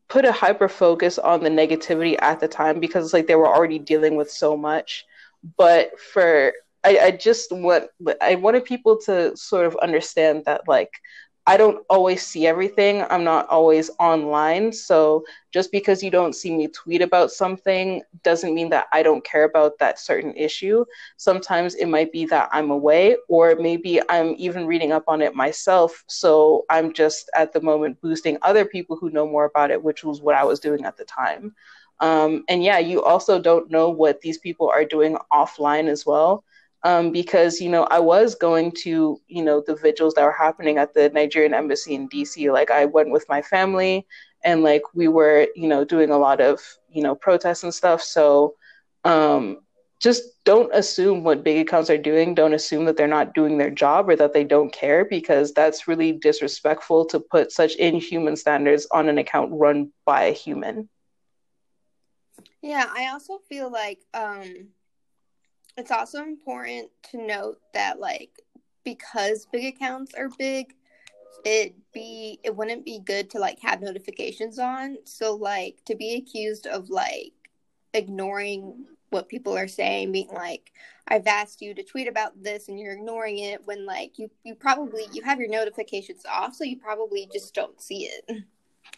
[0.09, 3.46] put a hyper focus on the negativity at the time because it's like they were
[3.46, 5.04] already dealing with so much.
[5.59, 7.84] But for I, I just want
[8.20, 10.92] I wanted people to sort of understand that like
[11.46, 13.02] I don't always see everything.
[13.10, 14.72] I'm not always online.
[14.72, 19.24] So just because you don't see me tweet about something doesn't mean that I don't
[19.24, 20.84] care about that certain issue.
[21.16, 25.34] Sometimes it might be that I'm away, or maybe I'm even reading up on it
[25.34, 26.04] myself.
[26.08, 30.04] So I'm just at the moment boosting other people who know more about it, which
[30.04, 31.54] was what I was doing at the time.
[32.00, 36.44] Um, and yeah, you also don't know what these people are doing offline as well
[36.82, 40.78] um, because you know I was going to you know the vigils that were happening
[40.78, 42.50] at the Nigerian embassy in DC.
[42.52, 44.06] Like I went with my family,
[44.44, 48.02] and like we were you know doing a lot of you know protests and stuff.
[48.02, 48.54] So
[49.04, 49.58] um,
[50.00, 52.34] just don't assume what big accounts are doing.
[52.34, 55.86] Don't assume that they're not doing their job or that they don't care because that's
[55.86, 60.88] really disrespectful to put such inhuman standards on an account run by a human.
[62.62, 64.68] Yeah, I also feel like um
[65.80, 68.30] it's also important to note that like
[68.84, 70.74] because big accounts are big
[71.44, 74.98] it be it wouldn't be good to like have notifications on.
[75.04, 77.32] So like to be accused of like
[77.94, 80.70] ignoring what people are saying being like
[81.08, 84.54] i've asked you to tweet about this and you're ignoring it when like you you
[84.54, 88.44] probably you have your notifications off so you probably just don't see it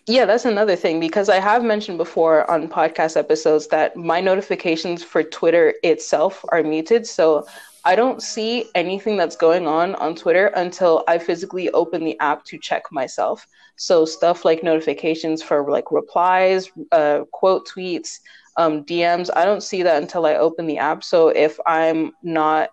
[0.06, 5.04] yeah, that's another thing because I have mentioned before on podcast episodes that my notifications
[5.04, 7.06] for Twitter itself are muted.
[7.06, 7.46] So
[7.84, 12.44] I don't see anything that's going on on Twitter until I physically open the app
[12.46, 13.46] to check myself.
[13.76, 18.18] So stuff like notifications for like replies, uh, quote tweets,
[18.56, 21.04] um, DMs, I don't see that until I open the app.
[21.04, 22.70] So if I'm not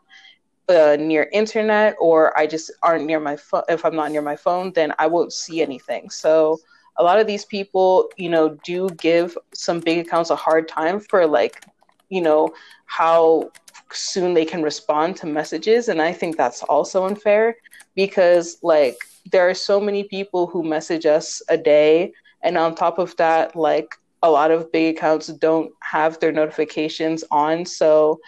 [0.68, 4.36] uh, near internet or I just aren't near my phone, if I'm not near my
[4.36, 6.10] phone, then I won't see anything.
[6.10, 6.60] So
[7.00, 11.00] a lot of these people, you know, do give some big accounts a hard time
[11.00, 11.64] for like,
[12.10, 12.54] you know,
[12.86, 13.50] how
[13.92, 15.88] soon they can respond to messages.
[15.90, 17.56] And I think that's also unfair
[17.96, 18.98] because, like,
[19.32, 22.12] there are so many people who message us a day.
[22.44, 27.24] And on top of that, like, a lot of big accounts don't have their notifications
[27.32, 27.66] on.
[27.66, 28.20] So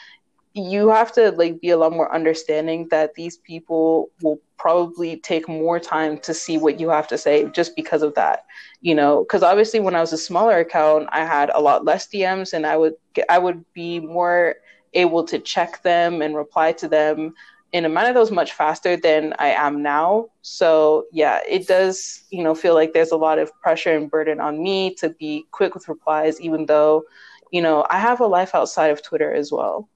[0.54, 5.50] you have to like be a lot more understanding that these people will probably take
[5.50, 8.46] more time to see what you have to say just because of that
[8.82, 12.08] you know because obviously when i was a smaller account i had a lot less
[12.08, 12.94] dms and i would
[13.28, 14.56] i would be more
[14.94, 17.34] able to check them and reply to them
[17.74, 20.28] in a manner that was much faster than i am now.
[20.44, 24.40] So yeah it does you know feel like there's a lot of pressure and burden
[24.40, 27.04] on me to be quick with replies even though
[27.52, 29.90] you know i have a life outside of twitter as well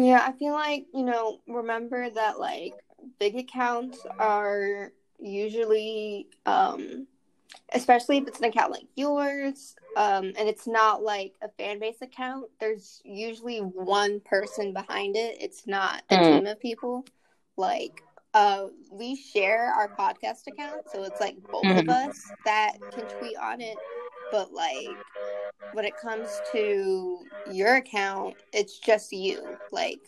[0.00, 2.74] yeah, I feel like, you know, remember that like
[3.18, 7.06] big accounts are usually um
[7.74, 12.00] especially if it's an account like yours um and it's not like a fan base
[12.00, 16.22] account there's usually one person behind it it's not a mm.
[16.22, 17.04] team of people
[17.56, 18.02] like
[18.34, 21.78] uh we share our podcast account so it's like both mm.
[21.78, 22.10] of mm-hmm.
[22.10, 23.76] us that can tweet on it
[24.30, 24.96] but like
[25.72, 27.18] when it comes to
[27.52, 29.56] your account, it's just you.
[29.70, 30.00] Like,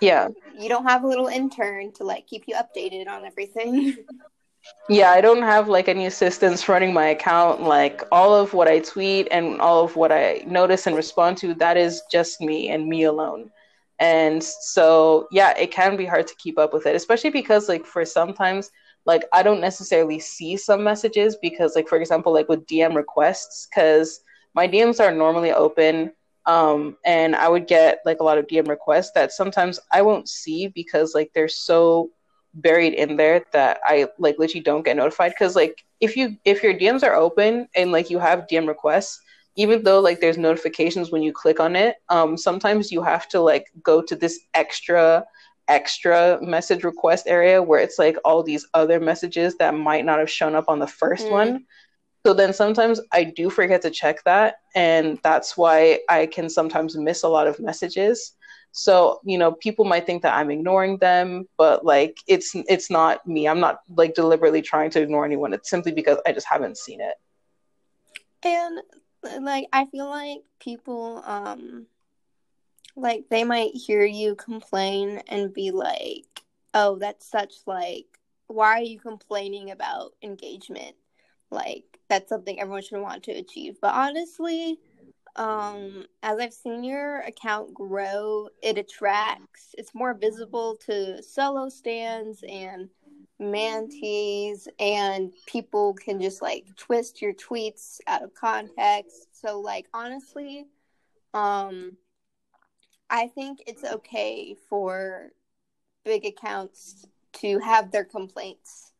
[0.00, 3.96] yeah, you don't have a little intern to like keep you updated on everything.
[4.88, 7.62] yeah, I don't have like any assistants running my account.
[7.62, 11.54] Like all of what I tweet and all of what I notice and respond to,
[11.54, 13.50] that is just me and me alone.
[13.98, 17.86] And so, yeah, it can be hard to keep up with it, especially because like
[17.86, 18.70] for sometimes
[19.06, 23.66] like I don't necessarily see some messages because like for example like with DM requests
[23.74, 24.20] cuz
[24.54, 26.12] my DMs are normally open
[26.46, 30.28] um, and I would get like a lot of DM requests that sometimes I won't
[30.28, 32.10] see because like they're so
[32.54, 35.32] buried in there that I like literally don't get notified.
[35.32, 39.20] Because like if you if your DMs are open and like you have DM requests
[39.56, 43.40] even though like there's notifications when you click on it um sometimes you have to
[43.40, 45.24] like go to this extra
[45.68, 50.30] extra message request area where it's like all these other messages that might not have
[50.30, 51.32] shown up on the first mm.
[51.32, 51.64] one.
[52.26, 54.56] So then sometimes I do forget to check that.
[54.74, 58.32] And that's why I can sometimes miss a lot of messages.
[58.72, 63.26] So, you know, people might think that I'm ignoring them, but like it's it's not
[63.26, 63.48] me.
[63.48, 65.54] I'm not like deliberately trying to ignore anyone.
[65.54, 67.14] It's simply because I just haven't seen it.
[68.42, 68.80] And
[69.44, 71.86] like I feel like people um
[72.96, 76.42] like they might hear you complain and be like,
[76.74, 78.06] "Oh, that's such like
[78.48, 80.96] why are you complaining about engagement?"
[81.50, 83.76] Like that's something everyone should want to achieve.
[83.80, 84.78] But honestly,
[85.36, 92.42] um as I've seen your account grow, it attracts it's more visible to solo stans
[92.48, 92.88] and
[93.40, 99.28] manties and people can just like twist your tweets out of context.
[99.32, 100.66] So like honestly,
[101.34, 101.96] um
[103.08, 105.30] I think it's okay for
[106.04, 108.92] big accounts to have their complaints.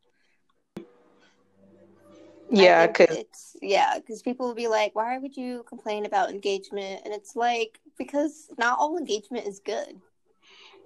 [2.49, 7.13] Yeah, because yeah, because people will be like, "Why would you complain about engagement?" And
[7.13, 9.99] it's like because not all engagement is good.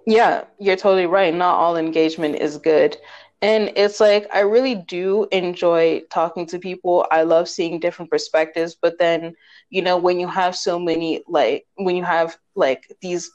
[0.06, 1.32] Yeah, you're totally right.
[1.32, 2.96] Not all engagement is good,
[3.42, 7.06] and it's like I really do enjoy talking to people.
[7.12, 9.36] I love seeing different perspectives, but then
[9.70, 13.30] you know when you have so many like when you have like these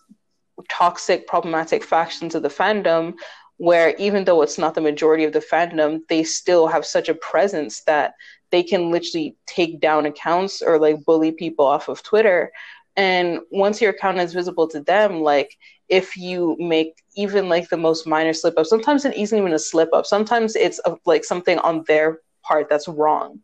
[0.69, 3.13] toxic problematic factions of the fandom
[3.57, 7.15] where even though it's not the majority of the fandom they still have such a
[7.15, 8.13] presence that
[8.51, 12.51] they can literally take down accounts or like bully people off of twitter
[12.95, 15.55] and once your account is visible to them like
[15.89, 19.59] if you make even like the most minor slip up sometimes it isn't even a
[19.59, 23.39] slip up sometimes it's a, like something on their part that's wrong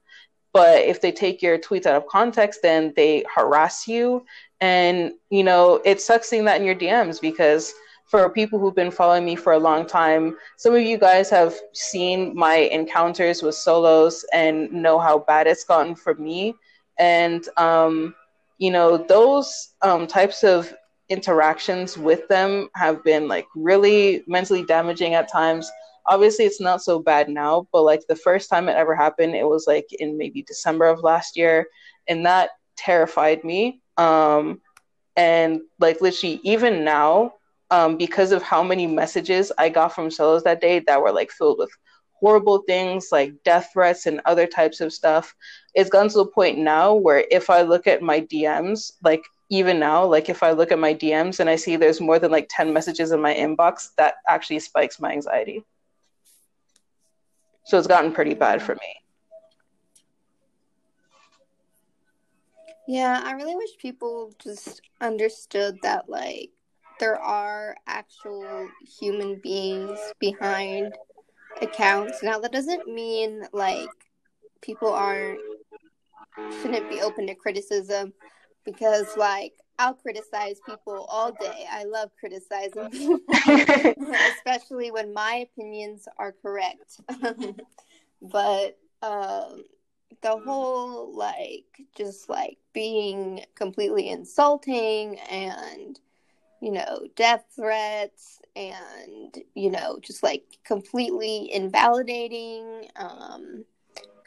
[0.53, 4.23] but if they take your tweets out of context, then they harass you.
[4.63, 7.73] And, you know, it sucks seeing that in your DMs because
[8.05, 11.53] for people who've been following me for a long time, some of you guys have
[11.73, 16.55] seen my encounters with solos and know how bad it's gotten for me.
[16.97, 18.15] And, um,
[18.57, 20.73] you know, those um, types of
[21.09, 25.69] interactions with them have been like really mentally damaging at times
[26.05, 29.45] obviously it's not so bad now but like the first time it ever happened it
[29.47, 31.67] was like in maybe december of last year
[32.07, 34.61] and that terrified me um
[35.15, 37.33] And like literally, even now,
[37.71, 41.31] um, because of how many messages I got from solos that day that were like
[41.31, 41.71] filled with
[42.19, 45.35] horrible things like death threats and other types of stuff,
[45.75, 49.79] it's gotten to the point now where if I look at my DMs, like even
[49.79, 52.47] now, like if I look at my DMs and I see there's more than like
[52.49, 55.63] 10 messages in my inbox, that actually spikes my anxiety.
[57.65, 59.02] So it's gotten pretty bad for me.
[62.87, 66.49] Yeah, I really wish people just understood that, like,
[66.99, 68.67] there are actual
[68.99, 70.93] human beings behind
[71.61, 72.21] accounts.
[72.23, 73.89] Now, that doesn't mean, like,
[74.61, 75.39] people aren't,
[76.61, 78.13] shouldn't be open to criticism
[78.65, 81.65] because, like, I'll criticize people all day.
[81.71, 83.19] I love criticizing people,
[84.29, 86.99] especially when my opinions are correct.
[88.21, 89.63] but um,
[90.21, 95.99] the whole like just like being completely insulting and
[96.61, 103.65] you know death threats and you know just like completely invalidating um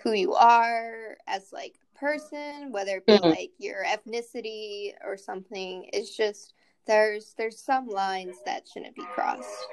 [0.03, 3.30] who you are as like a person whether it be mm-hmm.
[3.30, 6.53] like your ethnicity or something it's just
[6.87, 9.66] there's there's some lines that shouldn't be crossed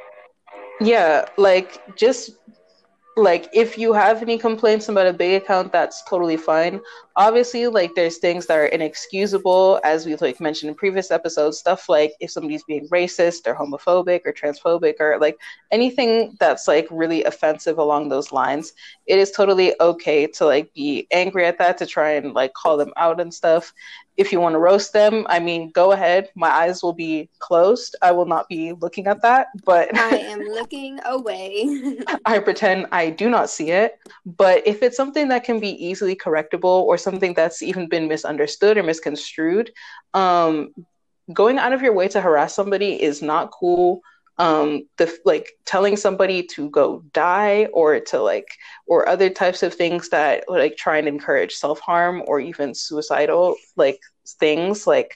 [0.80, 2.32] yeah like just
[3.16, 6.82] like if you have any complaints about a big account that's totally fine.
[7.16, 11.88] Obviously like there's things that are inexcusable as we've like mentioned in previous episodes stuff
[11.88, 15.38] like if somebody's being racist or homophobic or transphobic or like
[15.72, 18.74] anything that's like really offensive along those lines
[19.06, 22.78] it is totally okay to like be angry at that to try and like call
[22.78, 23.72] them out and stuff
[24.18, 26.30] if you want to roast them, I mean, go ahead.
[26.36, 27.96] My eyes will be closed.
[28.02, 31.96] I will not be looking at that, but I am looking away.
[32.26, 34.00] I pretend I do not see it.
[34.26, 38.78] But if it's something that can be easily correctable or something that's even been misunderstood
[38.78, 39.72] or misconstrued,
[40.14, 40.74] um,
[41.32, 44.02] going out of your way to harass somebody is not cool
[44.40, 48.48] um the like telling somebody to go die or to like
[48.88, 54.00] or other types of things that like try and encourage self-harm or even suicidal like
[54.40, 55.16] things like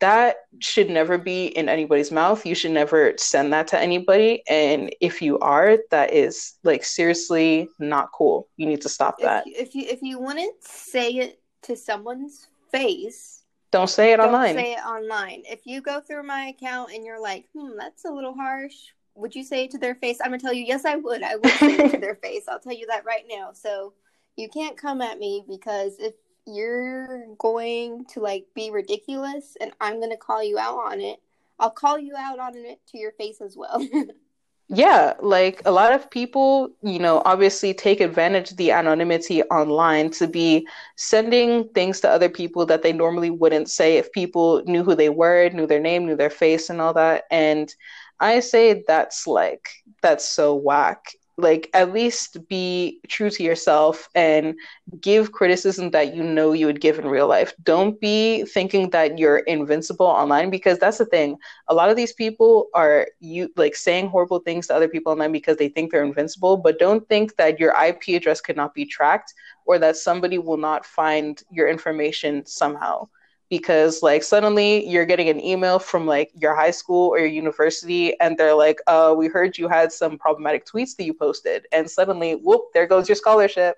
[0.00, 2.44] that should never be in anybody's mouth.
[2.44, 4.42] You should never send that to anybody.
[4.48, 8.48] And if you are that is like seriously not cool.
[8.56, 9.44] You need to stop that.
[9.46, 14.16] if you if you, if you wouldn't say it to someone's face don't say it
[14.16, 14.54] Don't online.
[14.54, 15.42] say it online.
[15.46, 18.74] If you go through my account and you're like, hmm, that's a little harsh,
[19.14, 20.18] would you say it to their face?
[20.20, 21.22] I'm gonna tell you, yes, I would.
[21.22, 22.44] I would say it to their face.
[22.48, 23.52] I'll tell you that right now.
[23.52, 23.92] So
[24.36, 26.14] you can't come at me because if
[26.46, 31.20] you're going to like be ridiculous and I'm gonna call you out on it,
[31.58, 33.86] I'll call you out on it to your face as well.
[34.70, 40.10] Yeah, like a lot of people, you know, obviously take advantage of the anonymity online
[40.12, 44.82] to be sending things to other people that they normally wouldn't say if people knew
[44.84, 47.24] who they were, knew their name, knew their face, and all that.
[47.30, 47.74] And
[48.20, 49.70] I say that's like,
[50.02, 54.54] that's so whack like at least be true to yourself and
[55.00, 57.54] give criticism that you know you would give in real life.
[57.62, 61.36] Don't be thinking that you're invincible online because that's the thing.
[61.68, 65.32] A lot of these people are you like saying horrible things to other people online
[65.32, 68.84] because they think they're invincible but don't think that your ip address could not be
[68.84, 69.34] tracked
[69.66, 73.08] or that somebody will not find your information somehow
[73.50, 78.18] because like suddenly you're getting an email from like your high school or your university
[78.20, 81.90] and they're like uh we heard you had some problematic tweets that you posted and
[81.90, 83.76] suddenly whoop there goes your scholarship.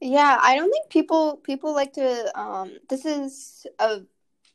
[0.00, 4.00] Yeah i don't think people people like to um this is a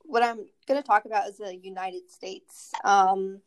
[0.04, 3.42] what i'm going to talk about is the united states um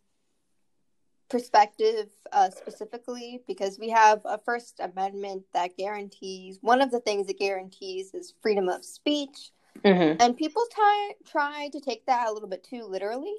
[1.28, 7.28] perspective uh, specifically because we have a first amendment that guarantees one of the things
[7.28, 9.52] it guarantees is freedom of speech
[9.85, 10.21] Mm-hmm.
[10.21, 13.35] And people try try to take that a little bit too literally.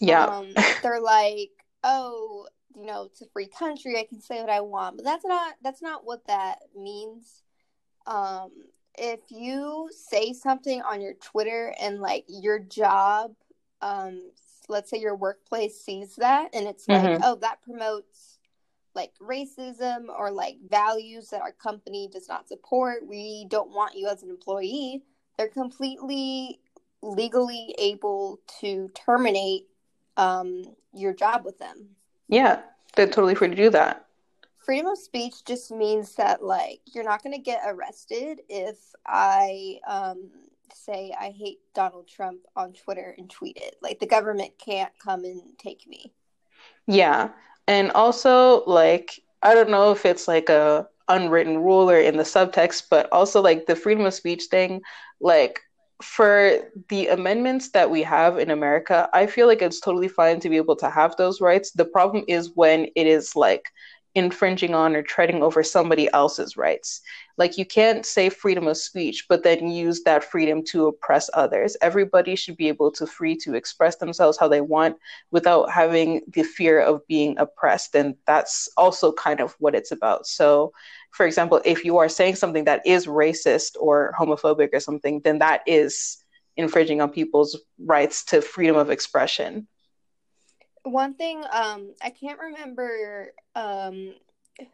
[0.00, 0.52] Yeah, um,
[0.82, 1.50] they're like,
[1.82, 2.46] "Oh,
[2.76, 3.98] you know, it's a free country.
[3.98, 7.42] I can say what I want," but that's not that's not what that means.
[8.06, 8.50] Um,
[8.96, 13.32] if you say something on your Twitter and like your job,
[13.80, 14.30] um,
[14.68, 17.06] let's say your workplace sees that and it's mm-hmm.
[17.06, 18.30] like, "Oh, that promotes."
[18.96, 23.04] like racism or like values that our company does not support.
[23.04, 25.02] We don't want you as an employee
[25.36, 26.60] they're completely
[27.02, 29.66] legally able to terminate
[30.16, 31.88] um, your job with them.
[32.28, 32.62] Yeah,
[32.96, 34.06] they're totally free to do that.
[34.58, 39.78] Freedom of speech just means that, like, you're not going to get arrested if I
[39.86, 40.30] um,
[40.72, 43.76] say I hate Donald Trump on Twitter and tweet it.
[43.82, 46.12] Like, the government can't come and take me.
[46.86, 47.28] Yeah.
[47.68, 52.22] And also, like, I don't know if it's like a unwritten rule or in the
[52.22, 54.80] subtext, but also like the freedom of speech thing,
[55.20, 55.60] like
[56.02, 60.48] for the amendments that we have in America, I feel like it's totally fine to
[60.48, 61.70] be able to have those rights.
[61.70, 63.70] The problem is when it is like
[64.14, 67.00] infringing on or treading over somebody else's rights.
[67.36, 71.76] Like you can't say freedom of speech, but then use that freedom to oppress others.
[71.82, 74.96] Everybody should be able to free to express themselves how they want
[75.32, 77.96] without having the fear of being oppressed.
[77.96, 80.26] And that's also kind of what it's about.
[80.26, 80.72] So
[81.10, 85.38] for example, if you are saying something that is racist or homophobic or something, then
[85.38, 86.18] that is
[86.56, 89.68] infringing on people's rights to freedom of expression.
[90.84, 94.14] One thing, um, I can't remember um,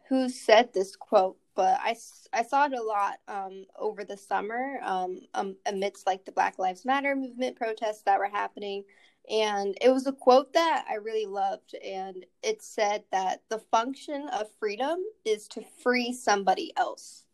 [0.09, 1.95] who said this quote, but I,
[2.33, 6.59] I saw it a lot um, over the summer um, um, amidst like the Black
[6.59, 8.83] Lives Matter movement protests that were happening
[9.29, 11.75] and it was a quote that I really loved.
[11.75, 17.25] And it said that the function of freedom is to free somebody else.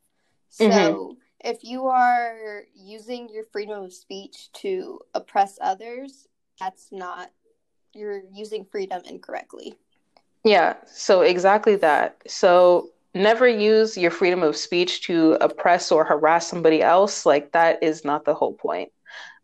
[0.49, 1.13] So mm-hmm.
[1.49, 6.27] if you are using your freedom of speech to oppress others,
[6.59, 7.31] that's not,
[7.97, 9.75] you're using freedom incorrectly.
[10.43, 12.21] Yeah, so exactly that.
[12.27, 17.25] So never use your freedom of speech to oppress or harass somebody else.
[17.25, 18.91] Like, that is not the whole point.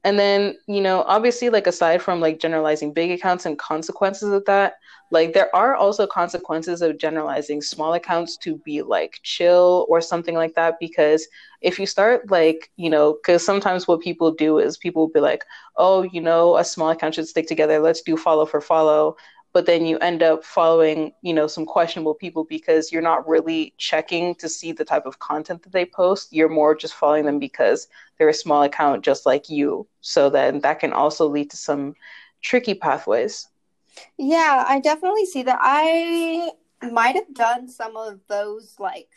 [0.06, 4.44] And then, you know, obviously, like aside from like generalizing big accounts and consequences of
[4.46, 4.74] that,
[5.12, 10.36] like there are also consequences of generalizing small accounts to be like chill or something
[10.36, 10.76] like that.
[10.80, 11.28] Because
[11.62, 15.22] if you start like, you know, because sometimes what people do is people will be
[15.22, 15.46] like,
[15.76, 17.80] oh, you know, a small account should stick together.
[17.80, 19.18] Let's do follow for follow.
[19.54, 23.74] But then you end up following you know some questionable people because you're not really
[23.78, 26.34] checking to see the type of content that they post.
[26.34, 29.88] You're more just following them because they're a small account just like you.
[30.02, 31.94] So then that can also lead to some
[32.42, 33.48] tricky pathways.
[34.18, 35.60] Yeah i definitely see that.
[35.62, 36.52] I
[36.92, 39.10] might have done some of those like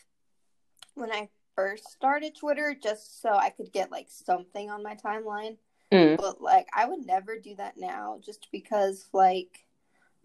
[0.94, 5.56] when i first started twitter just so i could get like something on my timeline
[5.92, 6.16] mm.
[6.16, 9.66] but like i would never do that now just because like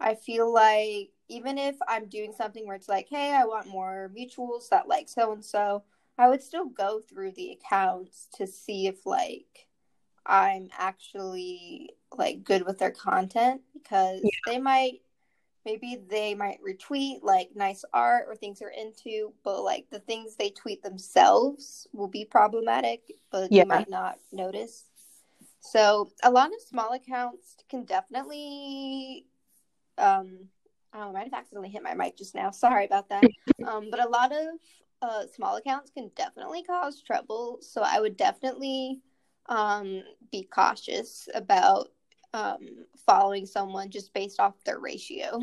[0.02, 4.10] I feel like even if I'm doing something where it's like, hey, I want more
[4.14, 5.84] mutuals that like so and so,
[6.18, 9.68] I would still go through the accounts to see if like
[10.26, 14.30] I'm actually like good with their content because yeah.
[14.46, 15.00] they might
[15.64, 20.34] maybe they might retweet like nice art or things they're into, but like the things
[20.36, 23.62] they tweet themselves will be problematic, but yeah.
[23.62, 24.84] you might not notice.
[25.62, 29.26] So a lot of small accounts can definitely
[29.98, 30.48] um
[30.94, 32.50] oh, I might have accidentally hit my mic just now.
[32.50, 33.24] Sorry about that.
[33.66, 34.48] Um, but a lot of
[35.02, 37.58] uh, small accounts can definitely cause trouble.
[37.60, 39.00] So I would definitely
[39.46, 40.02] um,
[40.32, 41.90] be cautious about
[42.34, 45.40] um, following someone just based off their ratio.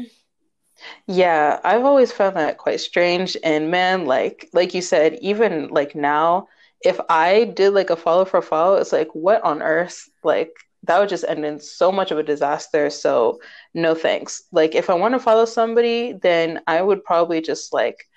[1.08, 3.36] Yeah, I've always found that quite strange.
[3.44, 6.48] And man, like like you said, even like now,
[6.82, 10.10] if I did like a follow for follow, it's like what on earth?
[10.24, 10.52] Like
[10.84, 12.90] that would just end in so much of a disaster.
[12.90, 13.40] So
[13.74, 14.44] no thanks.
[14.52, 18.08] Like if I want to follow somebody, then I would probably just like,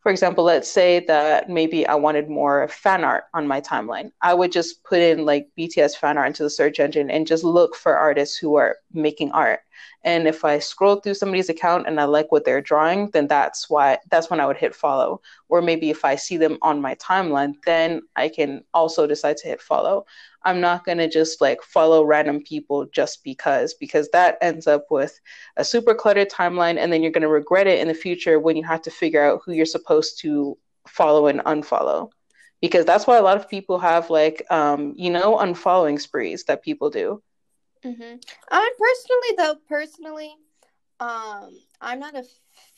[0.00, 4.10] for example, let's say that maybe I wanted more fan art on my timeline.
[4.20, 7.44] I would just put in like BTS fan art into the search engine and just
[7.44, 9.60] look for artists who are making art.
[10.04, 13.70] And if I scroll through somebody's account and I like what they're drawing, then that's
[13.70, 15.20] why that's when I would hit follow.
[15.48, 19.48] Or maybe if I see them on my timeline, then I can also decide to
[19.48, 20.06] hit follow.
[20.44, 24.86] I'm not going to just like follow random people just because, because that ends up
[24.90, 25.20] with
[25.56, 26.78] a super cluttered timeline.
[26.78, 29.24] And then you're going to regret it in the future when you have to figure
[29.24, 32.10] out who you're supposed to follow and unfollow.
[32.60, 36.62] Because that's why a lot of people have like, um, you know, unfollowing sprees that
[36.62, 37.22] people do.
[37.84, 38.16] Mm-hmm.
[38.50, 40.34] I personally, though, personally,
[41.00, 42.24] um, I'm not a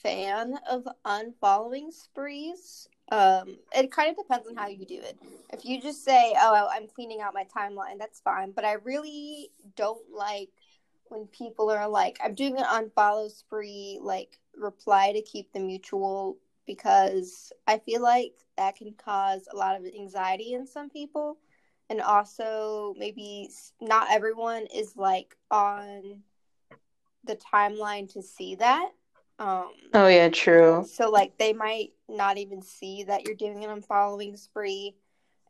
[0.02, 2.88] fan of unfollowing sprees.
[3.12, 5.18] Um, it kind of depends on how you do it.
[5.52, 8.52] If you just say, "Oh, I'm cleaning out my timeline," that's fine.
[8.52, 10.48] But I really don't like
[11.08, 16.38] when people are like, "I'm doing an unfollow spree," like reply to keep the mutual
[16.66, 21.36] because I feel like that can cause a lot of anxiety in some people,
[21.90, 26.22] and also maybe not everyone is like on
[27.24, 28.90] the timeline to see that.
[29.38, 30.86] Um, oh yeah, true.
[30.88, 34.94] So like they might not even see that you're doing an unfollowing spree,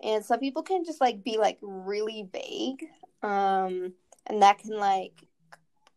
[0.03, 2.87] and some people can just like be like really vague,
[3.23, 3.93] um,
[4.27, 5.27] and that can like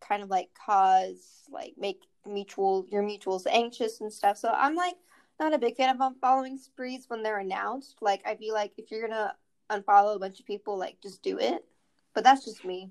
[0.00, 4.36] kind of like cause like make mutual your mutuals anxious and stuff.
[4.36, 4.96] So I'm like
[5.40, 7.98] not a big fan of unfollowing sprees when they're announced.
[8.02, 9.34] Like I feel like if you're gonna
[9.70, 11.64] unfollow a bunch of people, like just do it.
[12.14, 12.90] But that's just me.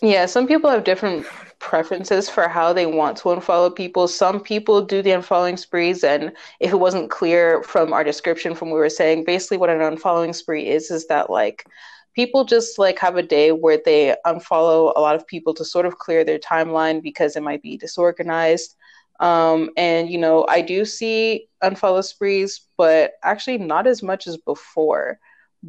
[0.00, 1.26] Yeah, some people have different
[1.58, 4.06] preferences for how they want to unfollow people.
[4.08, 8.70] Some people do the unfollowing sprees, and if it wasn't clear from our description from
[8.70, 11.66] what we were saying, basically what an unfollowing spree is is that like
[12.14, 15.86] people just like have a day where they unfollow a lot of people to sort
[15.86, 18.76] of clear their timeline because it might be disorganized.
[19.20, 24.36] Um, and you know, I do see unfollow sprees, but actually not as much as
[24.36, 25.18] before.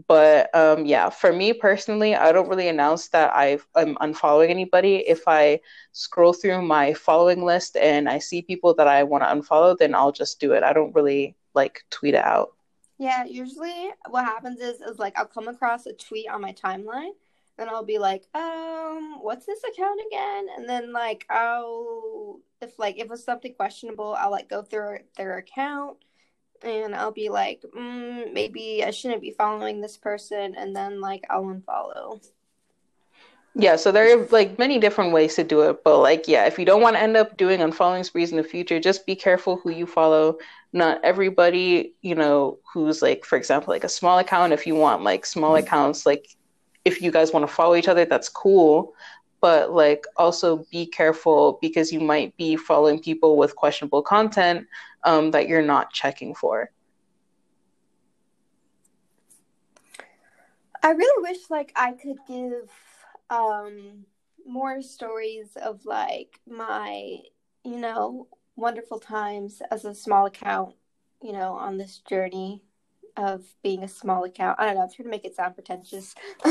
[0.08, 5.08] But um, yeah, for me personally, I don't really announce that i am unfollowing anybody.
[5.08, 5.60] If I
[5.92, 9.94] scroll through my following list and I see people that I want to unfollow, then
[9.94, 10.64] I'll just do it.
[10.64, 12.54] I don't really like tweet it out.
[12.98, 17.12] Yeah, usually what happens is is like I'll come across a tweet on my timeline
[17.60, 20.48] and I'll be like, um, what's this account again?
[20.58, 25.38] And then like I'll if like if it's something questionable, I'll like go through their
[25.38, 25.98] account
[26.64, 31.26] and I'll be like, mm, maybe I shouldn't be following this person, and then like
[31.30, 32.22] I'll unfollow.
[33.56, 36.58] Yeah, so there are like many different ways to do it, but like yeah, if
[36.58, 39.58] you don't want to end up doing unfollowing sprees in the future, just be careful
[39.58, 40.38] who you follow.
[40.72, 44.54] Not everybody, you know, who's like, for example, like a small account.
[44.54, 46.28] If you want like small accounts, like
[46.84, 48.96] if you guys want to follow each other, that's cool.
[49.44, 54.68] But like also be careful because you might be following people with questionable content
[55.04, 56.72] um, that you're not checking for.
[60.82, 62.72] I really wish like I could give
[63.30, 64.06] um,
[64.48, 67.18] more stories of like my,
[67.66, 70.74] you know, wonderful times as a small account,
[71.22, 72.64] you know, on this journey
[73.18, 74.58] of being a small account.
[74.58, 76.16] I don't know, I'm trying to make it sound pretentious.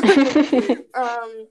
[0.94, 1.46] um,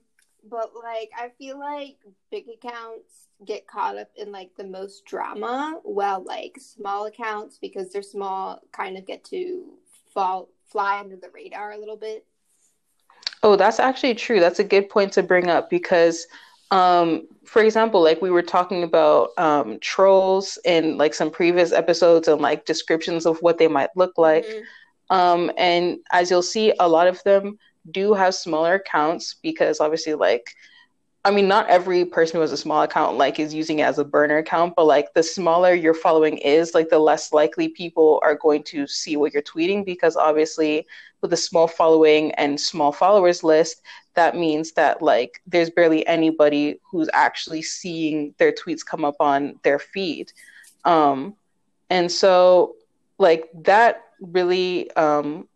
[0.48, 1.96] but like I feel like
[2.30, 7.90] big accounts get caught up in like the most drama, while like small accounts because
[7.90, 9.64] they're small kind of get to
[10.12, 12.24] fall fly under the radar a little bit.
[13.42, 14.40] Oh, that's actually true.
[14.40, 16.26] That's a good point to bring up because
[16.70, 22.28] um, for example, like we were talking about um, trolls in like some previous episodes
[22.28, 24.46] and like descriptions of what they might look like.
[24.46, 25.14] Mm-hmm.
[25.14, 27.58] Um, and as you'll see, a lot of them
[27.90, 30.54] do have smaller accounts because obviously like
[31.24, 34.00] I mean, not every person who has a small account like is using it as
[34.00, 38.20] a burner account, but like the smaller your following is, like the less likely people
[38.24, 40.84] are going to see what you're tweeting because obviously
[41.20, 43.82] with a small following and small followers list,
[44.14, 49.54] that means that like there's barely anybody who's actually seeing their tweets come up on
[49.62, 50.32] their feed.
[50.84, 51.36] Um,
[51.88, 52.74] and so
[53.18, 55.46] like that really um,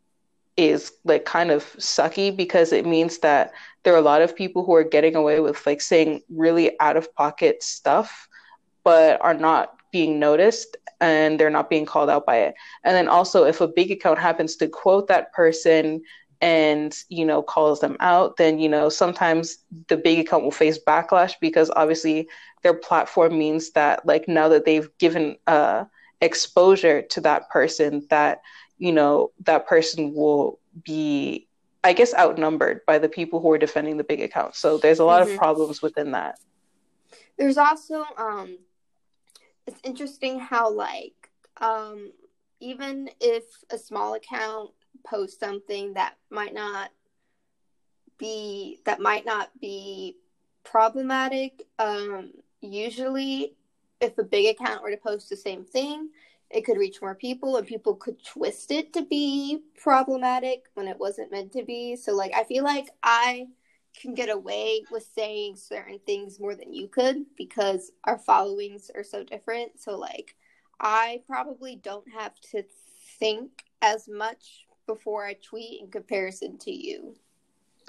[0.56, 3.52] is like kind of sucky because it means that
[3.82, 6.96] there are a lot of people who are getting away with like saying really out
[6.96, 8.28] of pocket stuff
[8.84, 12.54] but are not being noticed and they're not being called out by it.
[12.84, 16.02] And then also if a big account happens to quote that person
[16.40, 20.78] and you know calls them out then you know sometimes the big account will face
[20.86, 22.28] backlash because obviously
[22.62, 25.84] their platform means that like now that they've given uh
[26.20, 28.40] exposure to that person that
[28.78, 31.48] you know, that person will be,
[31.82, 34.54] I guess, outnumbered by the people who are defending the big account.
[34.54, 35.32] So there's a lot mm-hmm.
[35.32, 36.38] of problems within that.
[37.38, 38.58] There's also, um,
[39.66, 42.12] it's interesting how, like, um,
[42.60, 44.70] even if a small account
[45.06, 46.90] posts something that might not
[48.18, 50.16] be that might not be
[50.64, 53.54] problematic um usually
[54.00, 56.08] if a big account were to post the same thing
[56.50, 60.98] it could reach more people and people could twist it to be problematic when it
[60.98, 61.96] wasn't meant to be.
[61.96, 63.46] So like I feel like I
[64.00, 69.04] can get away with saying certain things more than you could because our followings are
[69.04, 69.80] so different.
[69.80, 70.36] So like
[70.80, 72.62] I probably don't have to
[73.18, 77.16] think as much before I tweet in comparison to you.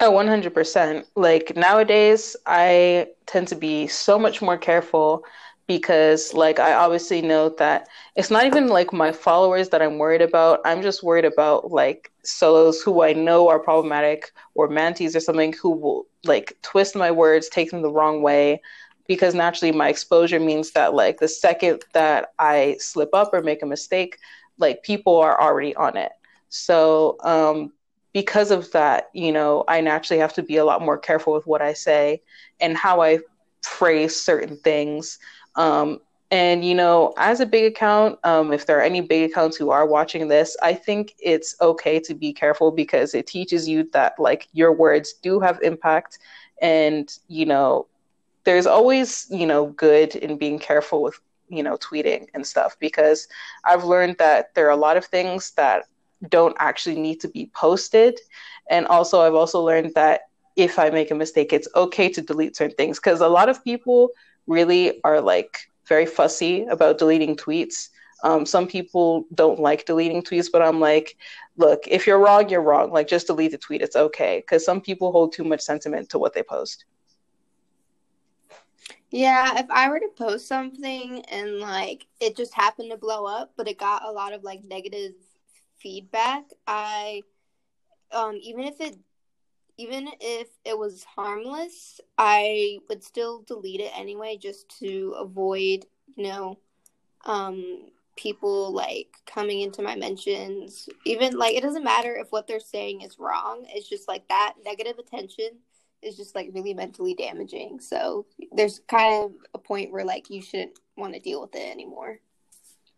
[0.00, 1.04] Oh, 100%.
[1.16, 5.24] Like nowadays, I tend to be so much more careful
[5.68, 10.22] because like I obviously know that it's not even like my followers that I'm worried
[10.22, 10.60] about.
[10.64, 15.52] I'm just worried about like solos who I know are problematic or mantis or something
[15.52, 18.62] who will like twist my words, take them the wrong way
[19.06, 23.62] because naturally my exposure means that like the second that I slip up or make
[23.62, 24.18] a mistake,
[24.56, 26.12] like people are already on it.
[26.48, 27.72] So um
[28.14, 31.46] because of that, you know, I naturally have to be a lot more careful with
[31.46, 32.22] what I say
[32.58, 33.18] and how I
[33.62, 35.18] phrase certain things
[35.58, 36.00] um,
[36.30, 39.70] and you know, as a big account, um, if there are any big accounts who
[39.70, 44.18] are watching this, I think it's okay to be careful because it teaches you that
[44.18, 46.18] like your words do have impact,
[46.62, 47.86] and you know,
[48.44, 53.26] there's always you know good in being careful with you know tweeting and stuff because
[53.64, 55.84] I've learned that there are a lot of things that
[56.28, 58.20] don't actually need to be posted,
[58.70, 62.56] and also I've also learned that if I make a mistake, it's okay to delete
[62.56, 64.10] certain things because a lot of people
[64.48, 67.90] really are like very fussy about deleting tweets.
[68.24, 71.16] Um, some people don't like deleting tweets, but I'm like,
[71.56, 72.90] look, if you're wrong, you're wrong.
[72.90, 73.80] Like, just delete the tweet.
[73.80, 74.40] It's okay.
[74.40, 76.84] Because some people hold too much sentiment to what they post.
[79.10, 83.52] Yeah, if I were to post something and like it just happened to blow up,
[83.56, 85.12] but it got a lot of like negative
[85.78, 87.22] feedback, I
[88.12, 88.98] um even if it
[89.78, 96.24] even if it was harmless, I would still delete it anyway just to avoid, you
[96.24, 96.58] know,
[97.24, 100.88] um people like coming into my mentions.
[101.06, 103.64] Even like it doesn't matter if what they're saying is wrong.
[103.68, 105.50] It's just like that negative attention
[106.02, 107.80] is just like really mentally damaging.
[107.80, 111.70] So there's kind of a point where like you shouldn't want to deal with it
[111.70, 112.18] anymore.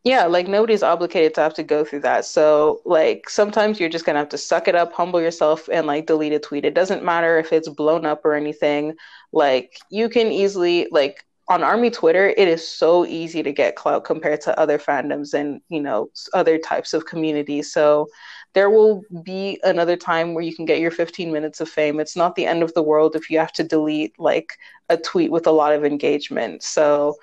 [0.03, 2.25] Yeah, like nobody's obligated to have to go through that.
[2.25, 6.07] So like sometimes you're just gonna have to suck it up, humble yourself, and like
[6.07, 6.65] delete a tweet.
[6.65, 8.95] It doesn't matter if it's blown up or anything.
[9.33, 14.05] Like you can easily like on army twitter it is so easy to get clout
[14.05, 18.07] compared to other fandoms and you know other types of communities so
[18.55, 22.15] there will be another time where you can get your 15 minutes of fame it's
[22.15, 24.53] not the end of the world if you have to delete like
[24.91, 27.17] a tweet with a lot of engagement so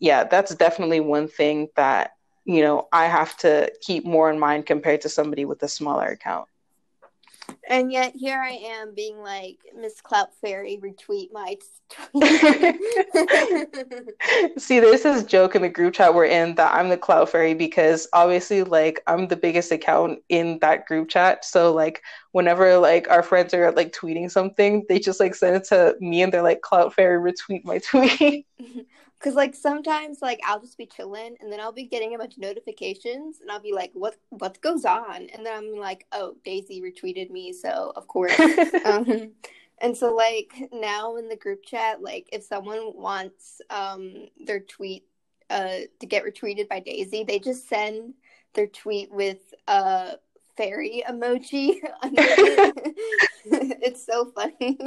[0.00, 2.12] yeah that's definitely one thing that
[2.48, 6.06] you know i have to keep more in mind compared to somebody with a smaller
[6.06, 6.48] account
[7.68, 11.56] and yet here I am being like Miss Clout Fairy retweet my
[11.88, 12.80] tweet.
[14.58, 17.54] See, there's this joke in the group chat we're in that I'm the Clout Fairy
[17.54, 21.44] because obviously like I'm the biggest account in that group chat.
[21.44, 22.02] So like
[22.32, 26.22] whenever like our friends are like tweeting something, they just like send it to me
[26.22, 28.46] and they're like Clout Fairy retweet my tweet.
[29.20, 32.34] Cause like sometimes like I'll just be chilling and then I'll be getting a bunch
[32.34, 35.28] of notifications and I'll be like, what what goes on?
[35.34, 38.38] And then I'm like, oh, Daisy retweeted me, so of course.
[38.84, 39.32] um,
[39.80, 45.04] and so like now in the group chat, like if someone wants um their tweet
[45.50, 48.14] uh to get retweeted by Daisy, they just send
[48.54, 50.12] their tweet with a
[50.58, 51.76] fairy emoji.
[53.44, 54.78] it's so funny.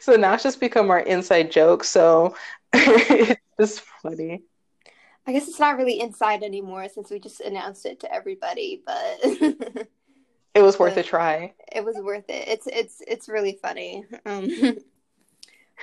[0.00, 1.82] So now it's just become our inside joke.
[1.82, 2.36] So
[2.72, 4.42] it's just funny.
[5.26, 9.18] I guess it's not really inside anymore since we just announced it to everybody, but
[10.54, 11.52] it was worth a try.
[11.70, 12.48] It was worth it.
[12.48, 14.06] It's it's it's really funny.
[14.24, 14.48] Um,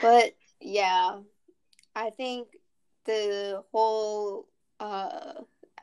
[0.01, 1.19] but yeah,
[1.95, 2.47] I think
[3.05, 4.47] the whole
[4.79, 5.33] uh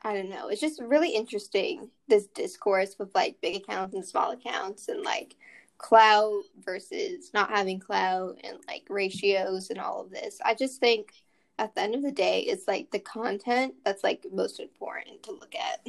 [0.03, 4.31] I don't know, it's just really interesting this discourse with like big accounts and small
[4.31, 5.35] accounts and like
[5.77, 10.39] clout versus not having clout and like ratios and all of this.
[10.43, 11.13] I just think
[11.59, 15.31] at the end of the day, it's like the content that's like most important to
[15.31, 15.87] look at.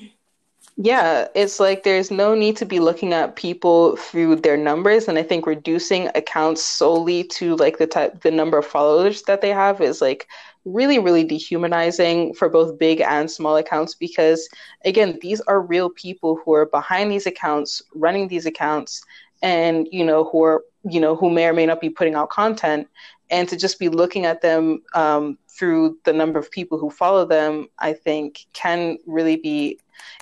[0.77, 5.17] Yeah, it's like there's no need to be looking at people through their numbers, and
[5.19, 9.51] I think reducing accounts solely to like the type, the number of followers that they
[9.51, 10.27] have is like
[10.65, 14.49] really, really dehumanizing for both big and small accounts because
[14.85, 19.03] again, these are real people who are behind these accounts, running these accounts,
[19.43, 22.31] and you know who are you know who may or may not be putting out
[22.31, 22.89] content.
[23.31, 27.25] And to just be looking at them um, through the number of people who follow
[27.25, 29.79] them i think can really be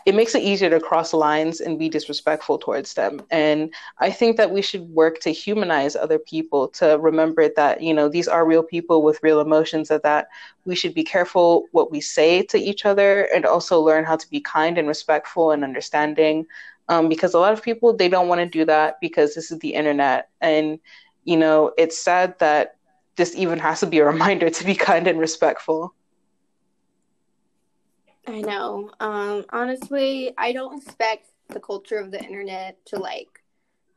[0.07, 3.23] it makes it easier to cross lines and be disrespectful towards them.
[3.31, 7.95] And i think that we should work to humanize other people to remember that you
[7.95, 10.29] know these are real people with real emotions and that
[10.65, 14.29] we should be careful what we say to each other and also learn how to
[14.31, 16.47] be kind and respectful and understanding.
[16.89, 19.59] Um, because a lot of people they don't want to do that because this is
[19.61, 20.29] the internet.
[20.41, 20.79] And
[21.25, 22.77] you know it's sad that
[23.17, 25.95] this even has to be a reminder to be kind and respectful
[28.27, 33.43] i know um, honestly i don't expect the culture of the internet to like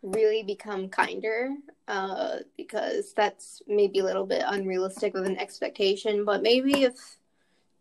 [0.02, 1.50] really become kinder
[1.88, 7.18] uh, because that's maybe a little bit unrealistic of an expectation but maybe if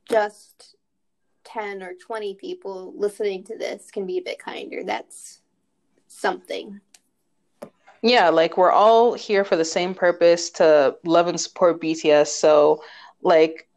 [0.09, 0.76] just
[1.45, 5.40] 10 or 20 people listening to this can be a bit kinder, that's
[6.09, 6.80] something.
[8.03, 12.28] Yeah, like we're all here for the same purpose to love and support BTS.
[12.28, 12.82] So,
[13.22, 13.68] like,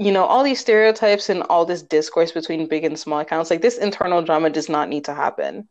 [0.00, 3.60] you know, all these stereotypes and all this discourse between big and small accounts, like
[3.60, 5.68] this internal drama does not need to happen.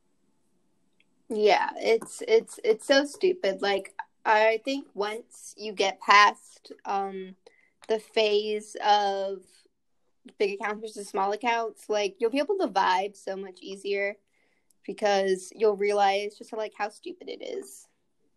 [1.30, 3.64] Yeah, it's it's it's so stupid.
[3.64, 7.36] Like I think once you get past um
[7.88, 9.40] the phase of
[10.38, 14.16] big accounts versus small accounts, like you'll be able to vibe so much easier
[14.86, 17.88] because you'll realize just like how stupid it is.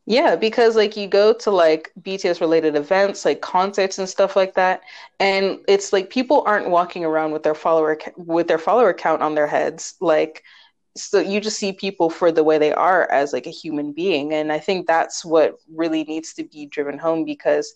[0.06, 4.54] Yeah, because like you go to like BTS related events, like concerts and stuff like
[4.54, 4.82] that,
[5.20, 9.36] and it's like people aren't walking around with their follower with their follower count on
[9.36, 9.94] their heads.
[10.00, 10.42] Like
[10.96, 14.32] so you just see people for the way they are as like a human being,
[14.34, 17.72] and I think that's what really needs to be driven home because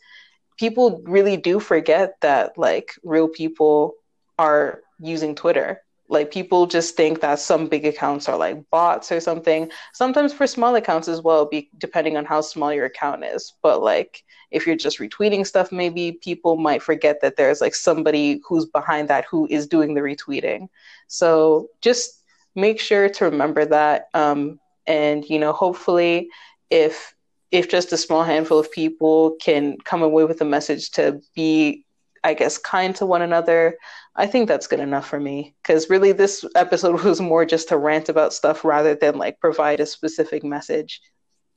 [0.59, 3.95] people really do forget that like real people
[4.39, 5.83] are using Twitter.
[6.09, 9.70] Like people just think that some big accounts are like bots or something.
[9.92, 13.54] Sometimes for small accounts as well, be depending on how small your account is.
[13.62, 18.40] But like if you're just retweeting stuff, maybe people might forget that there's like somebody
[18.46, 20.68] who's behind that who is doing the retweeting.
[21.09, 22.22] So just
[22.54, 24.09] make sure to remember that.
[24.14, 26.28] Um, and you know, hopefully,
[26.70, 27.14] if
[27.52, 31.86] if just a small handful of people can come away with a message to be
[32.27, 33.79] I guess, kind to one another.
[34.16, 35.55] I think that's good enough for me.
[35.62, 39.79] Because really, this episode was more just to rant about stuff rather than like provide
[39.79, 41.01] a specific message.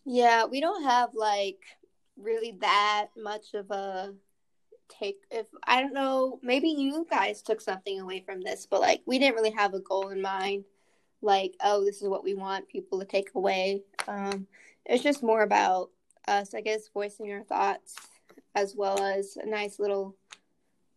[0.05, 1.57] Yeah, we don't have like
[2.17, 4.13] really that much of a
[4.89, 5.17] take.
[5.31, 9.17] If I don't know, maybe you guys took something away from this, but like we
[9.17, 10.65] didn't really have a goal in mind.
[11.23, 13.81] Like, oh, this is what we want people to take away.
[14.07, 14.45] Um,
[14.85, 15.89] it's just more about
[16.27, 17.95] us, I guess, voicing our thoughts
[18.55, 20.15] as well as a nice little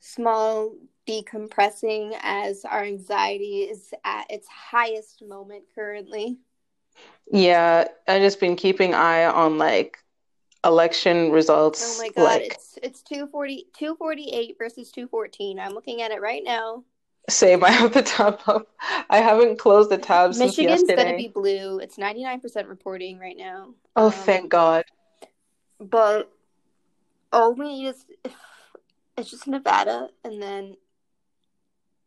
[0.03, 0.75] small
[1.09, 6.39] decompressing as our anxiety is at its highest moment currently.
[7.31, 9.99] Yeah, I've just been keeping eye on like
[10.65, 11.99] election results.
[11.99, 15.59] Oh my god, like, it's it's 240 248 versus 214.
[15.59, 16.85] I'm looking at it right now.
[17.31, 18.67] Same, I have the tab up.
[19.09, 21.05] I haven't closed the tab Michigan's since yesterday.
[21.05, 21.79] gonna be blue.
[21.79, 23.75] It's 99% reporting right now.
[23.95, 24.85] Oh, um, thank God.
[25.81, 26.31] But
[27.33, 28.05] all we need is
[29.17, 30.77] it's just Nevada, and then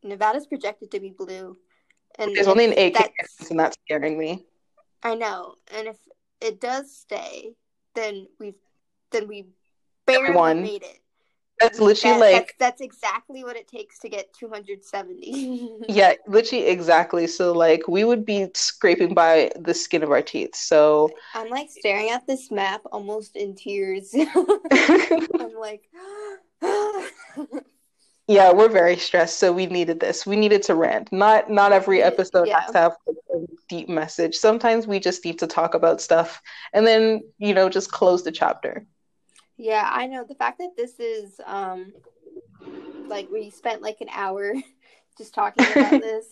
[0.03, 1.57] Nevada's projected to be blue.
[2.17, 4.45] And there's only an eight that's, and that's scaring me.
[5.03, 5.97] I know, and if
[6.41, 7.53] it does stay,
[7.93, 8.55] then we've
[9.11, 9.47] then we
[10.05, 10.61] barely Everyone.
[10.61, 10.99] made it.
[11.59, 15.79] That's literally that, like that's, that's, exactly what it takes to get 270.
[15.87, 17.27] yeah, literally exactly.
[17.27, 20.53] So like we would be scraping by the skin of our teeth.
[20.53, 24.13] So I'm like staring at this map almost in tears.
[24.35, 25.83] I'm like
[28.27, 30.25] yeah, we're very stressed, so we needed this.
[30.25, 31.11] We needed to rant.
[31.11, 32.61] Not not every episode yeah.
[32.61, 34.35] has to have a deep message.
[34.35, 36.41] Sometimes we just need to talk about stuff
[36.73, 38.85] and then, you know, just close the chapter.
[39.57, 40.25] Yeah, I know.
[40.27, 41.93] The fact that this is um
[43.07, 44.53] like we spent like an hour
[45.17, 46.25] just talking about this.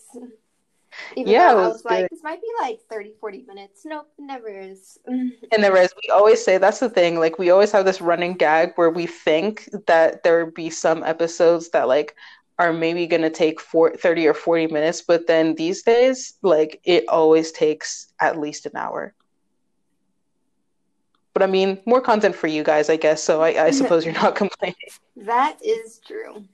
[1.16, 3.82] Even yeah, I was, was like, this might be like 30, 40 minutes.
[3.84, 4.98] Nope, it never is.
[5.06, 5.92] it never is.
[6.02, 7.18] We always say that's the thing.
[7.18, 11.02] Like, we always have this running gag where we think that there would be some
[11.02, 12.14] episodes that, like,
[12.58, 15.02] are maybe going to take four, 30 or 40 minutes.
[15.02, 19.14] But then these days, like, it always takes at least an hour.
[21.32, 23.22] But I mean, more content for you guys, I guess.
[23.22, 24.76] So I, I suppose you're not complaining.
[25.16, 26.44] That is true.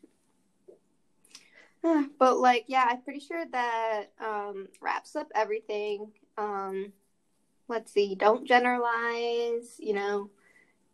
[2.18, 6.12] But like, yeah, I'm pretty sure that um, wraps up everything.
[6.37, 6.93] Um,
[7.68, 8.14] let's see.
[8.14, 9.76] Don't generalize.
[9.78, 10.31] You know,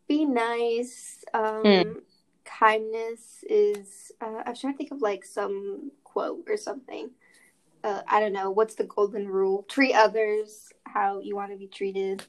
[0.09, 1.25] be nice.
[1.35, 1.97] Um, mm.
[2.45, 4.13] Kindness is.
[4.21, 7.11] Uh, I was trying to think of like some quote or something.
[7.83, 8.51] Uh, I don't know.
[8.51, 9.65] What's the golden rule?
[9.69, 12.25] Treat others how you want to be treated.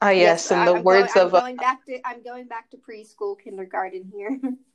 [0.00, 2.46] Ah, yes, yes and the I'm words going, of I'm going back to I'm going
[2.46, 4.38] back to preschool, kindergarten here.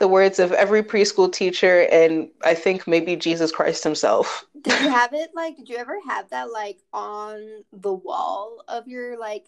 [0.00, 4.44] the words of every preschool teacher and I think maybe Jesus Christ himself.
[4.62, 8.88] Did you have it like did you ever have that like on the wall of
[8.88, 9.46] your like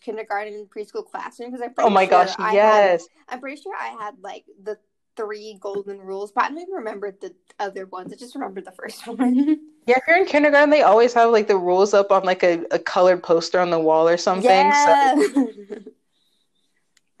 [0.00, 3.08] kindergarten and preschool classroom because I'm Oh my sure gosh, I yes.
[3.28, 4.78] Had, I'm pretty sure I had like the
[5.16, 8.12] three golden rules, but I don't even remember the other ones.
[8.12, 9.60] I just remember the first one.
[9.86, 12.64] yeah, if you're in kindergarten, they always have like the rules up on like a,
[12.70, 14.72] a colored poster on the wall or something.
[14.72, 15.16] Yeah.
[15.16, 15.24] So.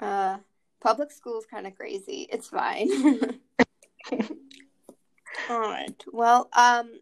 [0.00, 0.38] uh
[0.82, 2.26] Public school is kind of crazy.
[2.30, 2.90] It's fine.
[5.48, 6.04] All right.
[6.12, 6.98] Well, um,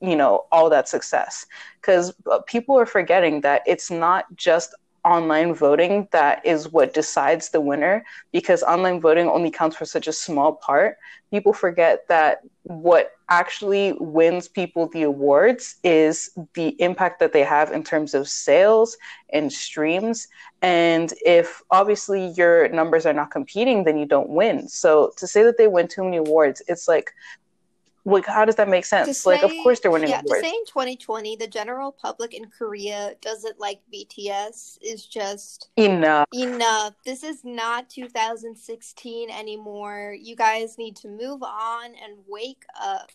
[0.00, 1.44] you know, all that success.
[1.80, 4.74] Because uh, people are forgetting that it's not just
[5.04, 10.08] online voting that is what decides the winner because online voting only counts for such
[10.08, 10.96] a small part.
[11.30, 17.70] People forget that what actually wins people the awards is the impact that they have
[17.70, 18.96] in terms of sales
[19.32, 20.26] and streams.
[20.62, 24.68] And if obviously your numbers are not competing, then you don't win.
[24.68, 27.12] So to say that they win too many awards, it's like
[28.06, 29.20] like how does that make sense?
[29.20, 30.42] Say, like of course they're winning yeah awards.
[30.42, 36.26] to say in 2020 the general public in korea doesn't like bts is just enough.
[36.32, 36.94] Enough.
[37.04, 40.14] This is not 2016 anymore.
[40.18, 43.10] You guys need to move on and wake up